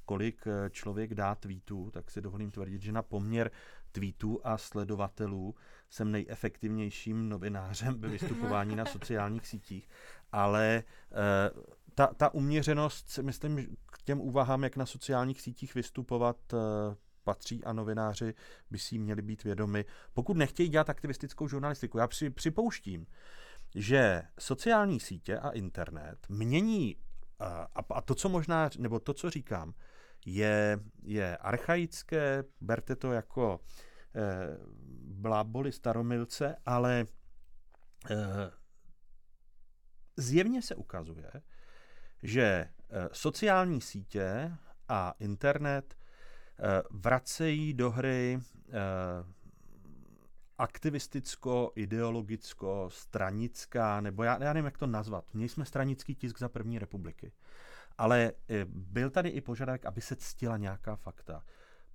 [0.04, 3.50] kolik eh, člověk dá tweetů, tak si dovolím tvrdit, že na poměr
[3.92, 5.54] tweetů a sledovatelů
[5.90, 9.88] jsem nejefektivnějším novinářem ve vystupování na sociálních sítích,
[10.32, 10.82] ale
[11.12, 11.50] eh,
[11.94, 16.56] ta, ta uměřenost, myslím, k těm úvahám, jak na sociálních sítích vystupovat, eh,
[17.24, 18.34] patří a novináři
[18.70, 21.98] by si měli být vědomi, pokud nechtějí dělat aktivistickou žurnalistiku.
[21.98, 23.06] Já při, připouštím,
[23.74, 26.96] že sociální sítě a internet mění
[27.38, 29.74] a, a to, co možná, nebo to, co říkám,
[30.26, 33.60] je, je archaické, berte to jako
[34.14, 34.58] eh,
[35.02, 37.06] bláboli staromilce, ale
[38.10, 38.50] eh,
[40.16, 41.30] zjevně se ukazuje,
[42.22, 42.68] že eh,
[43.12, 44.52] sociální sítě
[44.88, 48.72] a internet eh, vracejí do hry eh,
[50.58, 55.34] aktivisticko, ideologicko, stranická, nebo já, já nevím, jak to nazvat.
[55.34, 57.32] Měli jsme stranický tisk za první republiky.
[57.98, 58.32] Ale
[58.66, 61.42] byl tady i požadavek, aby se ctila nějaká fakta.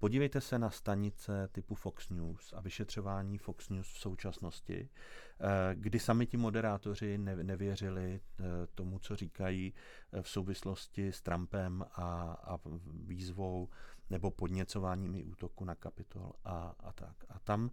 [0.01, 5.99] Podívejte se na stanice typu Fox News a vyšetřování Fox News v současnosti, eh, kdy
[5.99, 8.43] sami ti moderátoři nevěřili eh,
[8.75, 9.73] tomu, co říkají
[10.13, 12.59] eh, v souvislosti s Trumpem a, a
[13.05, 13.69] výzvou
[14.09, 17.15] nebo podněcováním i útoku na kapitol a, a tak.
[17.29, 17.71] A tam,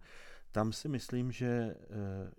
[0.51, 1.75] tam si myslím, že,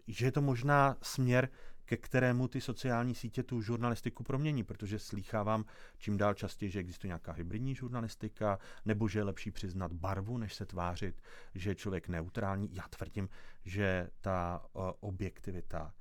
[0.06, 1.48] že je to možná směr,
[1.90, 5.64] ke kterému ty sociální sítě tu žurnalistiku promění, protože slýchávám
[5.98, 10.54] čím dál častěji, že existuje nějaká hybridní žurnalistika, nebo že je lepší přiznat barvu, než
[10.54, 11.22] se tvářit,
[11.54, 12.74] že je člověk neutrální.
[12.74, 13.28] Já tvrdím,
[13.64, 14.66] že ta
[15.00, 15.94] objektivita,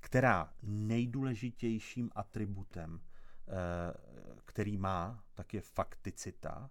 [0.00, 3.00] která nejdůležitějším atributem, uh,
[4.44, 6.70] který má, tak je fakticita,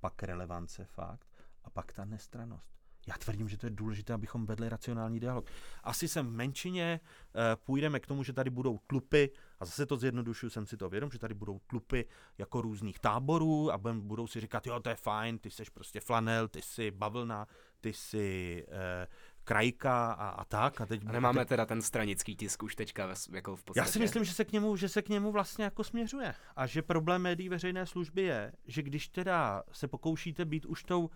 [0.00, 1.28] pak relevance fakt
[1.64, 2.75] a pak ta nestranost.
[3.06, 5.50] Já tvrdím, že to je důležité, abychom vedli racionální dialog.
[5.84, 9.30] Asi jsem v menšině, eh, půjdeme k tomu, že tady budou tlupy,
[9.60, 12.04] a zase to zjednodušuju, jsem si to vědom, že tady budou tlupy
[12.38, 16.48] jako různých táborů a budou si říkat, jo, to je fajn, ty jsi prostě flanel,
[16.48, 17.46] ty jsi bavlna,
[17.80, 19.06] ty jsi eh,
[19.44, 20.80] krajka a, a tak.
[20.80, 23.86] A, teď, a nemáme teď, teda ten stranický tisk už teďka jako v podstatě.
[23.88, 26.34] Já si myslím, že se k němu, že se k němu vlastně jako směřuje.
[26.56, 31.10] A že problém médií veřejné služby je, že když teda se pokoušíte být už tou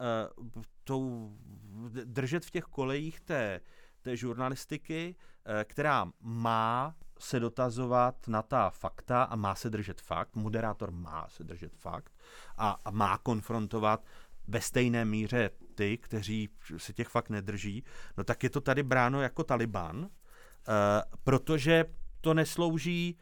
[0.00, 1.32] uh, tou,
[2.04, 3.60] držet v těch kolejích té,
[4.02, 10.36] té žurnalistiky, uh, která má se dotazovat na ta fakta a má se držet fakt,
[10.36, 12.12] moderátor má se držet fakt
[12.56, 14.06] a, a má konfrontovat
[14.48, 17.84] ve stejné míře ty, kteří se těch fakt nedrží,
[18.16, 20.08] no tak je to tady bráno jako Taliban, uh,
[21.24, 21.84] protože
[22.20, 23.18] to neslouží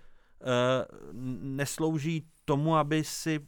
[1.43, 3.41] neslouží tomu, aby si,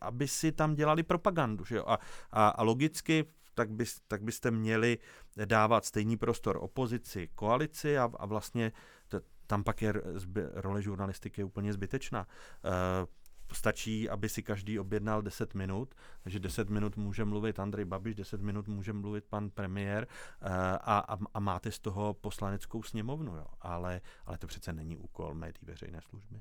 [0.00, 1.64] aby si tam dělali propagandu.
[1.64, 1.84] Že jo?
[1.86, 1.98] A,
[2.30, 4.98] a, a logicky tak, bys, tak byste měli
[5.44, 8.72] dávat stejný prostor opozici, koalici a, a vlastně
[9.08, 12.26] t, tam pak je zby, role žurnalistiky úplně zbytečná.
[12.64, 13.06] Uh,
[13.54, 18.40] stačí, aby si každý objednal 10 minut, takže 10 minut může mluvit Andrej Babiš, 10
[18.40, 20.48] minut může mluvit pan premiér uh,
[20.80, 23.46] a, a, a máte z toho poslaneckou sněmovnu, jo.
[23.60, 26.40] Ale, ale to přece není úkol médií veřejné služby.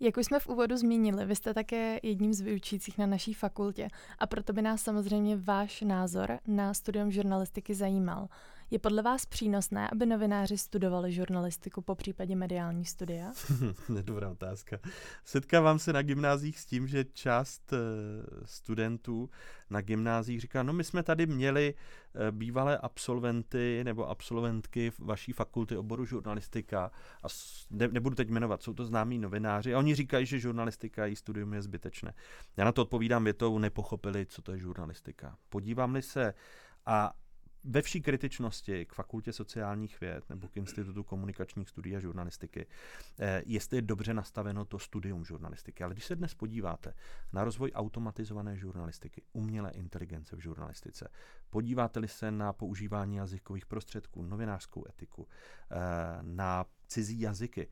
[0.00, 3.88] Jak už jsme v úvodu zmínili, vy jste také jedním z vyučících na naší fakultě
[4.18, 8.28] a proto by nás samozřejmě váš názor na studium žurnalistiky zajímal.
[8.70, 13.32] Je podle vás přínosné, aby novináři studovali žurnalistiku po případě mediální studia?
[14.02, 14.78] Dobrá otázka.
[15.24, 17.76] Setkávám se na gymnázích s tím, že část eh,
[18.44, 19.30] studentů
[19.70, 25.76] na gymnázích říká, no my jsme tady měli eh, bývalé absolventy nebo absolventky vaší fakulty
[25.76, 26.90] oboru žurnalistika
[27.22, 27.26] a
[27.70, 31.54] ne, nebudu teď jmenovat, jsou to známí novináři a oni říkají, že žurnalistika i studium
[31.54, 32.14] je zbytečné.
[32.56, 35.36] Já na to odpovídám větou, nepochopili, co to je žurnalistika.
[35.48, 36.34] Podívám-li se
[36.86, 37.12] a
[37.70, 42.66] ve vší kritičnosti k fakultě sociálních věd nebo k Institutu komunikačních studií a žurnalistiky,
[43.20, 45.84] eh, jestli je dobře nastaveno to studium žurnalistiky.
[45.84, 46.94] Ale když se dnes podíváte
[47.32, 51.08] na rozvoj automatizované žurnalistiky, umělé inteligence v žurnalistice,
[51.50, 55.28] podíváte-li se na používání jazykových prostředků, novinářskou etiku,
[55.70, 55.76] eh,
[56.22, 57.68] na cizí jazyky,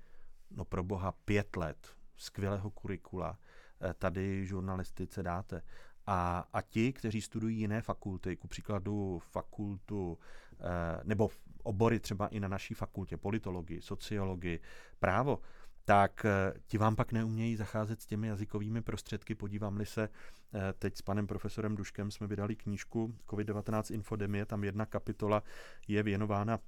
[0.51, 3.39] no pro boha pět let skvělého kurikula
[3.81, 5.63] eh, tady žurnalistice dáte.
[6.07, 10.19] A, a ti, kteří studují jiné fakulty, ku příkladu fakultu
[10.61, 11.31] eh, nebo
[11.63, 14.61] obory třeba i na naší fakultě, politologii, sociologii,
[14.99, 15.41] právo,
[15.85, 19.35] tak eh, ti vám pak neumějí zacházet s těmi jazykovými prostředky.
[19.35, 20.09] Podívám-li se,
[20.55, 25.43] eh, teď s panem profesorem Duškem jsme vydali knížku COVID-19 Infodemie, tam jedna kapitola
[25.89, 26.59] je věnována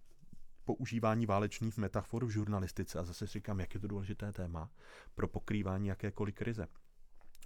[0.65, 2.99] používání válečných metafor v žurnalistice.
[2.99, 4.71] A zase říkám, jak je to důležité téma
[5.15, 6.69] pro pokrývání jakékoliv krize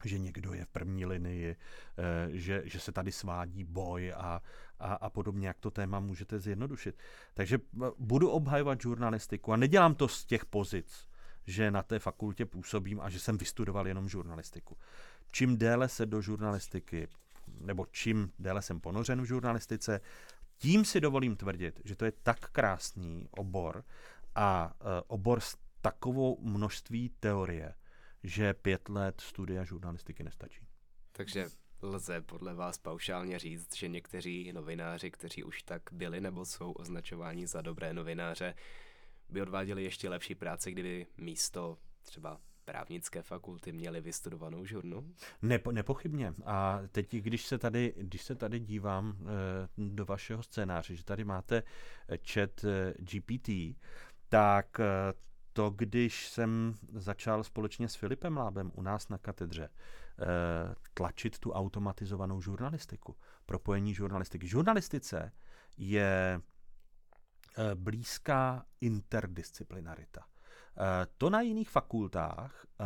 [0.07, 1.57] že někdo je v první linii,
[1.99, 4.43] eh, že, že se tady svádí boj a,
[4.79, 6.99] a, a podobně, jak to téma můžete zjednodušit.
[7.35, 11.07] Takže eh, budu obhajovat žurnalistiku a nedělám to z těch pozic,
[11.47, 14.77] že na té fakultě působím a že jsem vystudoval jenom žurnalistiku.
[15.31, 17.09] Čím déle se do žurnalistiky,
[17.61, 20.01] nebo čím déle jsem ponořen v žurnalistice,
[20.59, 23.85] tím si dovolím tvrdit, že to je tak krásný obor
[24.35, 27.75] a uh, obor s takovou množství teorie,
[28.23, 30.67] že pět let studia žurnalistiky nestačí.
[31.13, 31.47] Takže
[31.83, 37.47] lze podle vás paušálně říct, že někteří novináři, kteří už tak byli nebo jsou označováni
[37.47, 38.55] za dobré novináře,
[39.29, 45.15] by odváděli ještě lepší práci, kdyby místo třeba právnické fakulty měli vystudovanou žurnu?
[45.43, 46.35] Nepo, nepochybně.
[46.45, 51.25] A teď, když se tady, když se tady dívám e, do vašeho scénáře, že tady
[51.25, 51.63] máte
[52.09, 53.77] eh, chat e, GPT,
[54.29, 54.81] tak
[55.53, 59.71] to, když jsem začal společně s Filipem Lábem u nás na katedře e,
[60.95, 64.47] tlačit tu automatizovanou žurnalistiku, propojení žurnalistiky.
[64.47, 65.33] Žurnalistice
[65.77, 66.41] je
[67.59, 70.25] e, blízká interdisciplinarita.
[70.77, 72.85] Eh, to na jiných fakultách eh,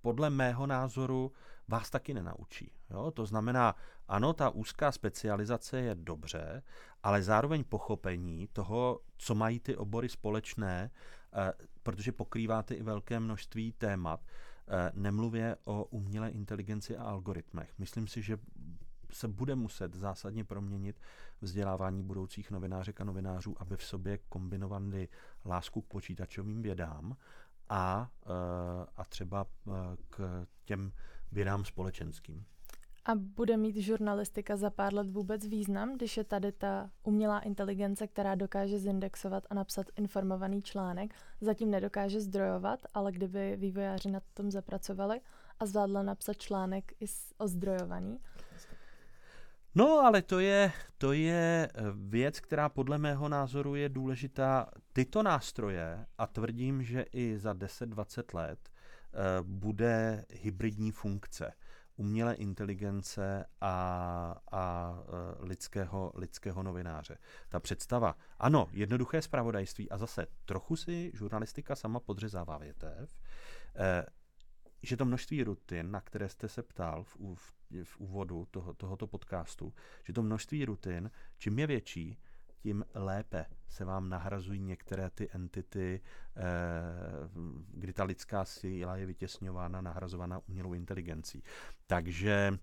[0.00, 1.32] podle mého názoru
[1.68, 2.72] vás taky nenaučí.
[2.90, 3.10] Jo?
[3.10, 3.74] To znamená,
[4.08, 6.62] ano, ta úzká specializace je dobře,
[7.02, 10.90] ale zároveň pochopení toho, co mají ty obory společné,
[11.34, 11.52] eh,
[11.82, 14.20] protože pokrýváte i velké množství témat,
[14.92, 17.78] nemluvě o umělé inteligenci a algoritmech.
[17.78, 18.38] Myslím si, že
[19.12, 21.00] se bude muset zásadně proměnit
[21.40, 25.08] vzdělávání budoucích novinářek a novinářů, aby v sobě kombinovali
[25.44, 27.16] lásku k počítačovým vědám
[27.68, 29.70] a, eh, a třeba eh,
[30.10, 30.92] k těm
[31.32, 32.44] vědám společenským.
[33.04, 38.06] A bude mít žurnalistika za pár let vůbec význam, když je tady ta umělá inteligence,
[38.06, 44.50] která dokáže zindexovat a napsat informovaný článek, zatím nedokáže zdrojovat, ale kdyby vývojáři na tom
[44.50, 45.20] zapracovali
[45.60, 47.06] a zvládla napsat článek i
[47.38, 48.18] ozdrojovaný,
[49.74, 54.66] No, ale to je, to je eh, věc, která podle mého názoru je důležitá.
[54.92, 61.52] Tyto nástroje, a tvrdím, že i za 10-20 let uh, bude hybridní funkce
[62.02, 63.74] umělé inteligence a,
[64.52, 67.18] a uh, lidského, lidského novináře.
[67.48, 73.16] Ta představa, ano, jednoduché zpravodajství a zase trochu si žurnalistika sama podřezává větev,
[74.82, 79.06] že to množství rutin, na které jste se ptal v, v, v úvodu toho, tohoto
[79.06, 79.74] podcastu,
[80.04, 82.18] že to množství rutin, čím je větší,
[82.62, 86.00] tím lépe se vám nahrazují některé ty entity,
[86.36, 86.42] eh,
[87.74, 91.42] kdy ta lidská síla je vytěsňována, nahrazována umělou inteligencí.
[91.86, 92.58] Takže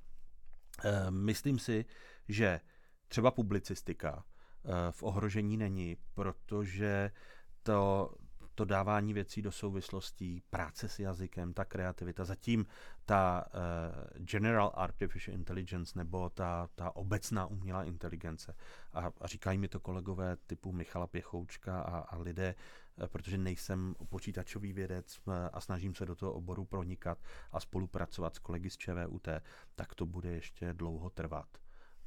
[0.86, 1.86] eh, myslím si,
[2.28, 2.60] že
[3.08, 4.24] třeba publicistika
[4.66, 7.12] eh, v ohrožení není, protože
[7.64, 8.14] to
[8.60, 12.26] to dávání věcí do souvislostí, práce s jazykem, ta kreativita.
[12.26, 12.66] Zatím
[13.10, 18.56] ta uh, General Artificial Intelligence nebo ta, ta obecná umělá inteligence.
[18.94, 22.56] A, a říkají mi to kolegové typu Michala Pěchoučka a, a lidé,
[22.96, 27.18] uh, protože nejsem počítačový vědec uh, a snažím se do toho oboru pronikat
[27.52, 29.28] a spolupracovat s kolegy z ČVUT,
[29.76, 31.48] tak to bude ještě dlouho trvat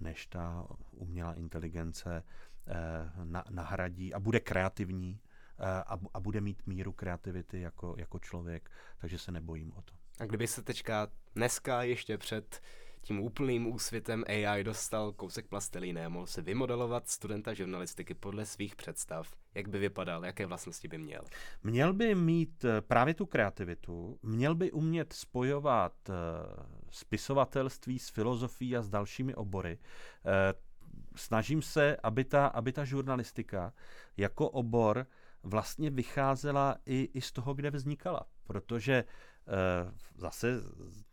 [0.01, 5.21] než ta umělá inteligence uh, na, nahradí a bude kreativní
[5.59, 9.95] Eh, a, a bude mít míru kreativity jako, jako člověk, takže se nebojím o to.
[10.23, 12.61] A kdyby se teďka dneska ještě před
[13.01, 19.35] tím úplným úsvitem AI dostal kousek plastelíny mohl se vymodelovat studenta žurnalistiky podle svých představ,
[19.55, 21.25] jak by vypadal, jaké vlastnosti by měl?
[21.63, 26.13] Měl by mít eh, právě tu kreativitu, měl by umět spojovat eh,
[26.91, 29.79] spisovatelství s filozofií a s dalšími obory.
[31.17, 33.73] Snažím se, aby ta, aby ta žurnalistika
[34.17, 35.07] jako obor
[35.43, 38.27] vlastně vycházela i, i z toho, kde vznikala.
[38.45, 39.05] Protože
[40.17, 40.63] zase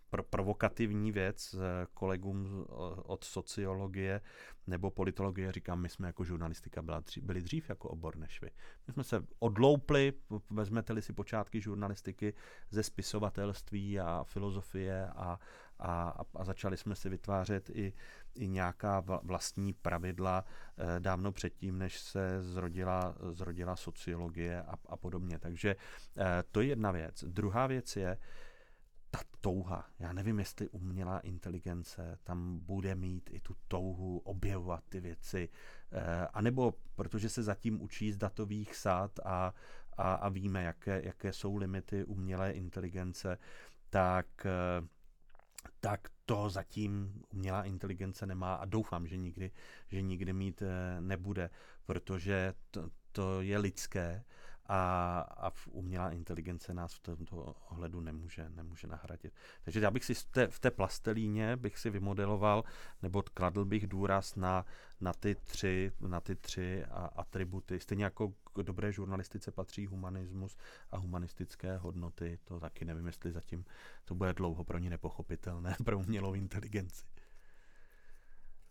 [0.10, 2.66] pro, provokativní věc eh, kolegům
[3.04, 4.22] od sociologie
[4.70, 8.52] nebo politologie říkám, my jsme jako žurnalistika byla dřív, byli dřív jako obor než vy.
[8.88, 10.14] My jsme se odloupli,
[10.50, 12.34] vezmete-li si počátky žurnalistiky
[12.70, 15.40] ze spisovatelství a filozofie a,
[15.80, 17.94] a, a začali jsme si vytvářet i,
[18.36, 20.46] i nějaká vlastní pravidla
[20.78, 25.40] eh, dávno předtím, než se zrodila, zrodila sociologie a, a podobně.
[25.40, 25.76] Takže
[26.18, 27.24] eh, to je jedna věc.
[27.28, 28.18] Druhá věc je,
[29.12, 29.90] ta touha.
[30.00, 35.50] Já nevím, jestli umělá inteligence tam bude mít i tu touhu objevovat ty věci,
[35.92, 39.54] eh, anebo protože se zatím učí z datových sád a,
[39.98, 43.38] a, a víme, jaké, jaké jsou limity umělé inteligence,
[43.90, 44.88] tak eh,
[45.80, 49.52] tak to zatím umělá inteligence nemá a doufám, že nikdy,
[49.88, 51.50] že nikdy mít eh, nebude,
[51.86, 54.24] protože to, to je lidské
[54.70, 59.34] a, a umělá inteligence nás v tomto ohledu nemůže, nemůže nahradit.
[59.64, 62.64] Takže já bych si v té, v té plastelíně bych si vymodeloval,
[63.02, 64.66] nebo kladl bych důraz na,
[65.02, 67.80] na ty tři, na ty tři a, atributy.
[67.80, 70.58] Stejně jako k dobré žurnalistice patří humanismus
[70.92, 72.40] a humanistické hodnoty.
[72.44, 73.66] To taky nevím, jestli zatím
[74.06, 77.06] to bude dlouho pro ně nepochopitelné, pro umělou inteligenci.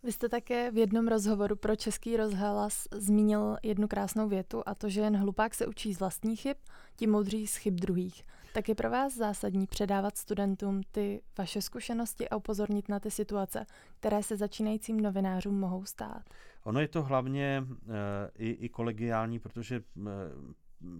[0.03, 4.89] Vy jste také v jednom rozhovoru pro Český rozhlas zmínil jednu krásnou větu a to,
[4.89, 6.57] že jen hlupák se učí z vlastních chyb,
[6.95, 8.23] tím moudří z chyb druhých.
[8.53, 13.65] Tak je pro vás zásadní předávat studentům ty vaše zkušenosti a upozornit na ty situace,
[13.99, 16.23] které se začínajícím novinářům mohou stát?
[16.63, 17.93] Ono je to hlavně uh,
[18.37, 20.05] i, i kolegiální, protože uh,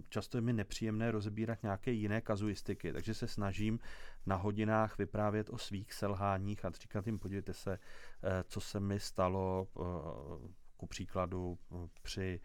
[0.08, 3.78] často je mi nepříjemné rozebírat nějaké jiné kazuistiky, takže se snažím
[4.26, 7.78] na hodinách vyprávět o svých selháních a říkat jim, podívejte se,
[8.22, 9.82] eh, co se mi stalo eh,
[10.76, 12.40] ku příkladu eh, při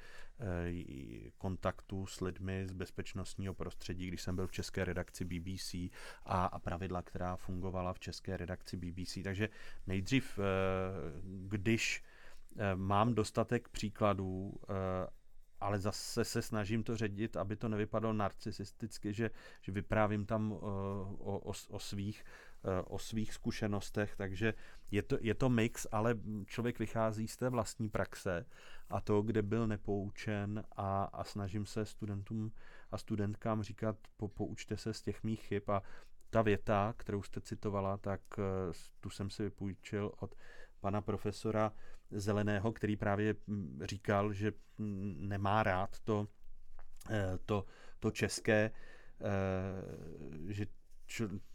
[1.38, 5.74] kontaktu s lidmi z bezpečnostního prostředí, když jsem byl v české redakci BBC
[6.26, 9.18] a, a pravidla, která fungovala v české redakci BBC.
[9.24, 9.50] Takže
[9.88, 10.40] nejdřív,
[11.48, 12.04] když
[12.76, 14.54] mám dostatek příkladů
[15.76, 20.60] ale zase se snažím to ředit, aby to nevypadalo narcisisticky, že, že vyprávím tam uh,
[20.60, 22.24] o, o, o svých
[22.64, 24.54] uh, o svých zkušenostech, takže
[24.92, 26.16] je to, je to mix, ale
[26.46, 28.46] člověk vychází z té vlastní praxe
[28.90, 32.52] a to, kde byl nepoučen a, a snažím se studentům
[32.92, 35.64] a studentkám říkat, po, poučte se z těch mých chyb.
[35.68, 35.82] A
[36.30, 38.44] ta věta, kterou jste citovala, tak uh,
[39.00, 40.36] tu jsem si vypůjčil od
[40.86, 41.72] pana profesora
[42.12, 46.28] Zeleného, který právě mm, říkal, že mm, nemá rád to,
[47.10, 47.66] eh, to,
[48.00, 48.72] to české,
[49.22, 50.66] eh, že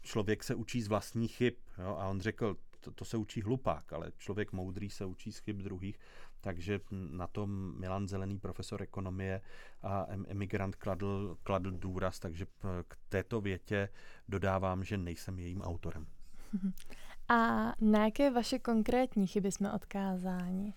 [0.01, 1.53] člověk se učí z vlastních chyb.
[1.77, 1.95] Jo?
[1.99, 5.57] A on řekl, to, to se učí hlupák, ale člověk moudrý se učí z chyb
[5.57, 5.99] druhých.
[6.41, 9.41] Takže na tom Milan Zelený, profesor ekonomie
[9.81, 12.45] a emigrant, kladl, kladl důraz, takže
[12.87, 13.89] k této větě
[14.27, 16.07] dodávám, že nejsem jejím autorem.
[17.31, 20.73] A na jaké vaše konkrétní chyby jsme odkázáni?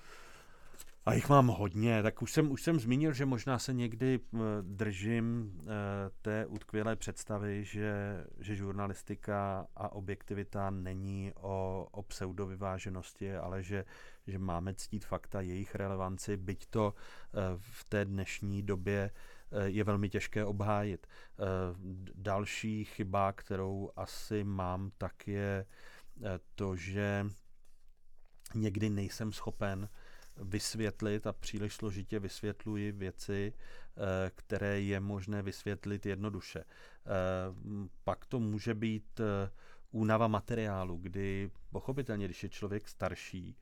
[1.06, 4.38] A jich mám hodně, tak už jsem, už jsem zmínil, že možná se někdy eh,
[4.62, 5.66] držím eh,
[6.22, 13.84] té utkvělé představy, že, že žurnalistika a objektivita není o, o pseudovyváženosti, ale že,
[14.26, 19.10] že máme ctít fakta, jejich relevanci, byť to eh, v té dnešní době
[19.64, 21.06] je velmi těžké obhájit.
[22.14, 25.66] Další chyba, kterou asi mám, tak je
[26.54, 27.26] to, že
[28.54, 29.88] někdy nejsem schopen
[30.36, 36.58] vysvětlit a příliš složitě vysvětluji věci, eh, které je možné vysvětlit jednoduše.
[36.58, 36.66] Eh,
[38.04, 39.20] pak to může být
[39.90, 43.56] únava materiálu, kdy pochopitelně, když je člověk starší,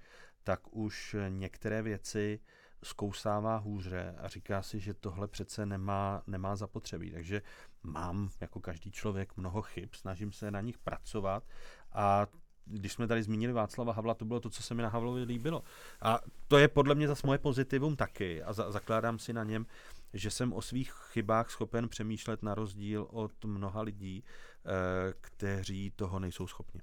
[0.45, 2.41] tak už některé věci
[2.85, 7.11] zkousává hůře a říká si, že tohle přece nemá, nemá zapotřebí.
[7.11, 7.43] Takže
[7.83, 11.45] mám jako každý člověk mnoho chyb, snažím se na nich pracovat
[11.93, 12.27] a
[12.65, 15.63] když jsme tady zmínili Václava Havla, to bylo to, co se mi na Havlovi líbilo.
[16.03, 19.67] A to je podle mě zase moje pozitivum taky a za, zakládám si na něm,
[20.13, 26.19] že jsem o svých chybách schopen přemýšlet na rozdíl od mnoha lidí, eh, kteří toho
[26.19, 26.81] nejsou schopni.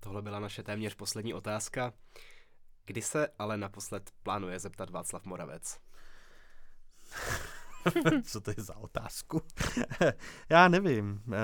[0.00, 1.92] Tohle byla naše téměř poslední otázka.
[2.84, 5.80] Kdy se ale naposled plánuje zeptat Václav Moravec?
[8.24, 9.42] Co to je za otázku?
[10.48, 11.22] já nevím.
[11.32, 11.36] E,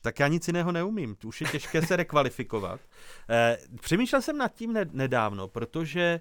[0.00, 1.16] tak já nic jiného neumím.
[1.24, 2.80] Už je těžké se rekvalifikovat.
[3.30, 6.20] E, přemýšlel jsem nad tím nedávno, protože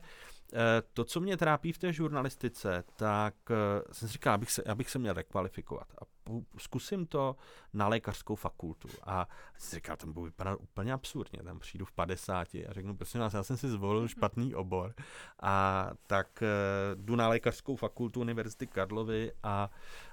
[0.94, 4.90] to, co mě trápí v té žurnalistice, tak eh, jsem si říkal, abych se, abych
[4.90, 5.88] se měl rekvalifikovat.
[6.02, 6.06] A
[6.58, 7.36] zkusím to
[7.74, 8.88] na lékařskou fakultu.
[9.04, 9.28] A
[9.58, 11.44] jsem si říkal, tam budu vypadat úplně absurdně.
[11.44, 14.08] Tam přijdu v 50 a řeknu, prosím vás, já jsem si zvolil mhm.
[14.08, 14.94] špatný obor.
[15.42, 16.48] A tak eh,
[16.96, 19.70] jdu na lékařskou fakultu Univerzity Karlovy a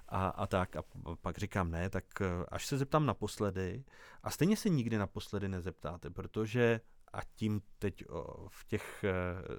[0.09, 0.76] a, a tak.
[0.76, 0.82] A
[1.20, 2.05] pak říkám ne, tak
[2.49, 3.85] až se zeptám naposledy.
[4.22, 6.80] A stejně se nikdy naposledy nezeptáte, protože
[7.14, 8.04] a tím teď
[8.48, 9.12] v těch eh,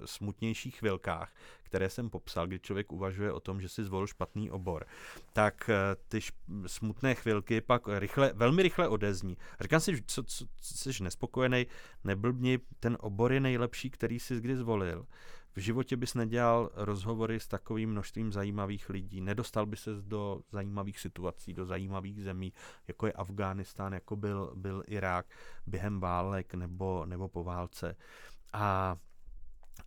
[0.05, 1.33] smutnějších chvilkách,
[1.63, 4.85] které jsem popsal, kdy člověk uvažuje o tom, že si zvolil špatný obor,
[5.33, 6.19] tak eh, ty
[6.67, 9.37] smutné chvilky pak rychle, velmi rychle odezní.
[9.61, 11.67] Říkám si, co, co, jsi nespokojený,
[12.03, 15.05] neblbni, ten obor je nejlepší, který jsi kdy zvolil.
[15.55, 20.99] V životě bys nedělal rozhovory s takovým množstvím zajímavých lidí, nedostal by se do zajímavých
[20.99, 22.53] situací, do zajímavých zemí,
[22.87, 25.25] jako je Afghánistán, jako byl, byl Irák
[25.67, 27.95] během válek nebo, nebo po válce.
[28.53, 28.97] A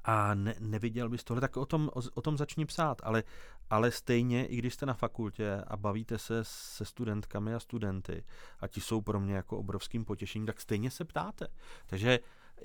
[0.04, 3.22] a ne, neviděl bys tohle, tak o tom, o, o tom začni psát, ale,
[3.70, 8.24] ale stejně, i když jste na fakultě a bavíte se se studentkami a studenty,
[8.60, 11.46] a ti jsou pro mě jako obrovským potěšením, tak stejně se ptáte.
[11.86, 12.18] Takže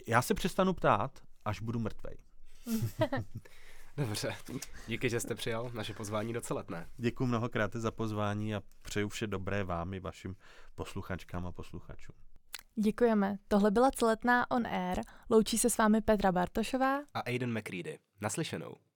[0.07, 2.17] já se přestanu ptát, až budu mrtvej.
[3.97, 4.35] Dobře,
[4.87, 6.89] díky, že jste přijal naše pozvání do celetné.
[6.97, 10.35] Děkuji mnohokrát za pozvání a přeju vše dobré vám i vašim
[10.75, 12.15] posluchačkám a posluchačům.
[12.75, 13.37] Děkujeme.
[13.47, 15.01] Tohle byla celetná on air.
[15.29, 17.99] Loučí se s vámi Petra Bartošová a Aiden McCready.
[18.21, 18.75] Naslyšenou.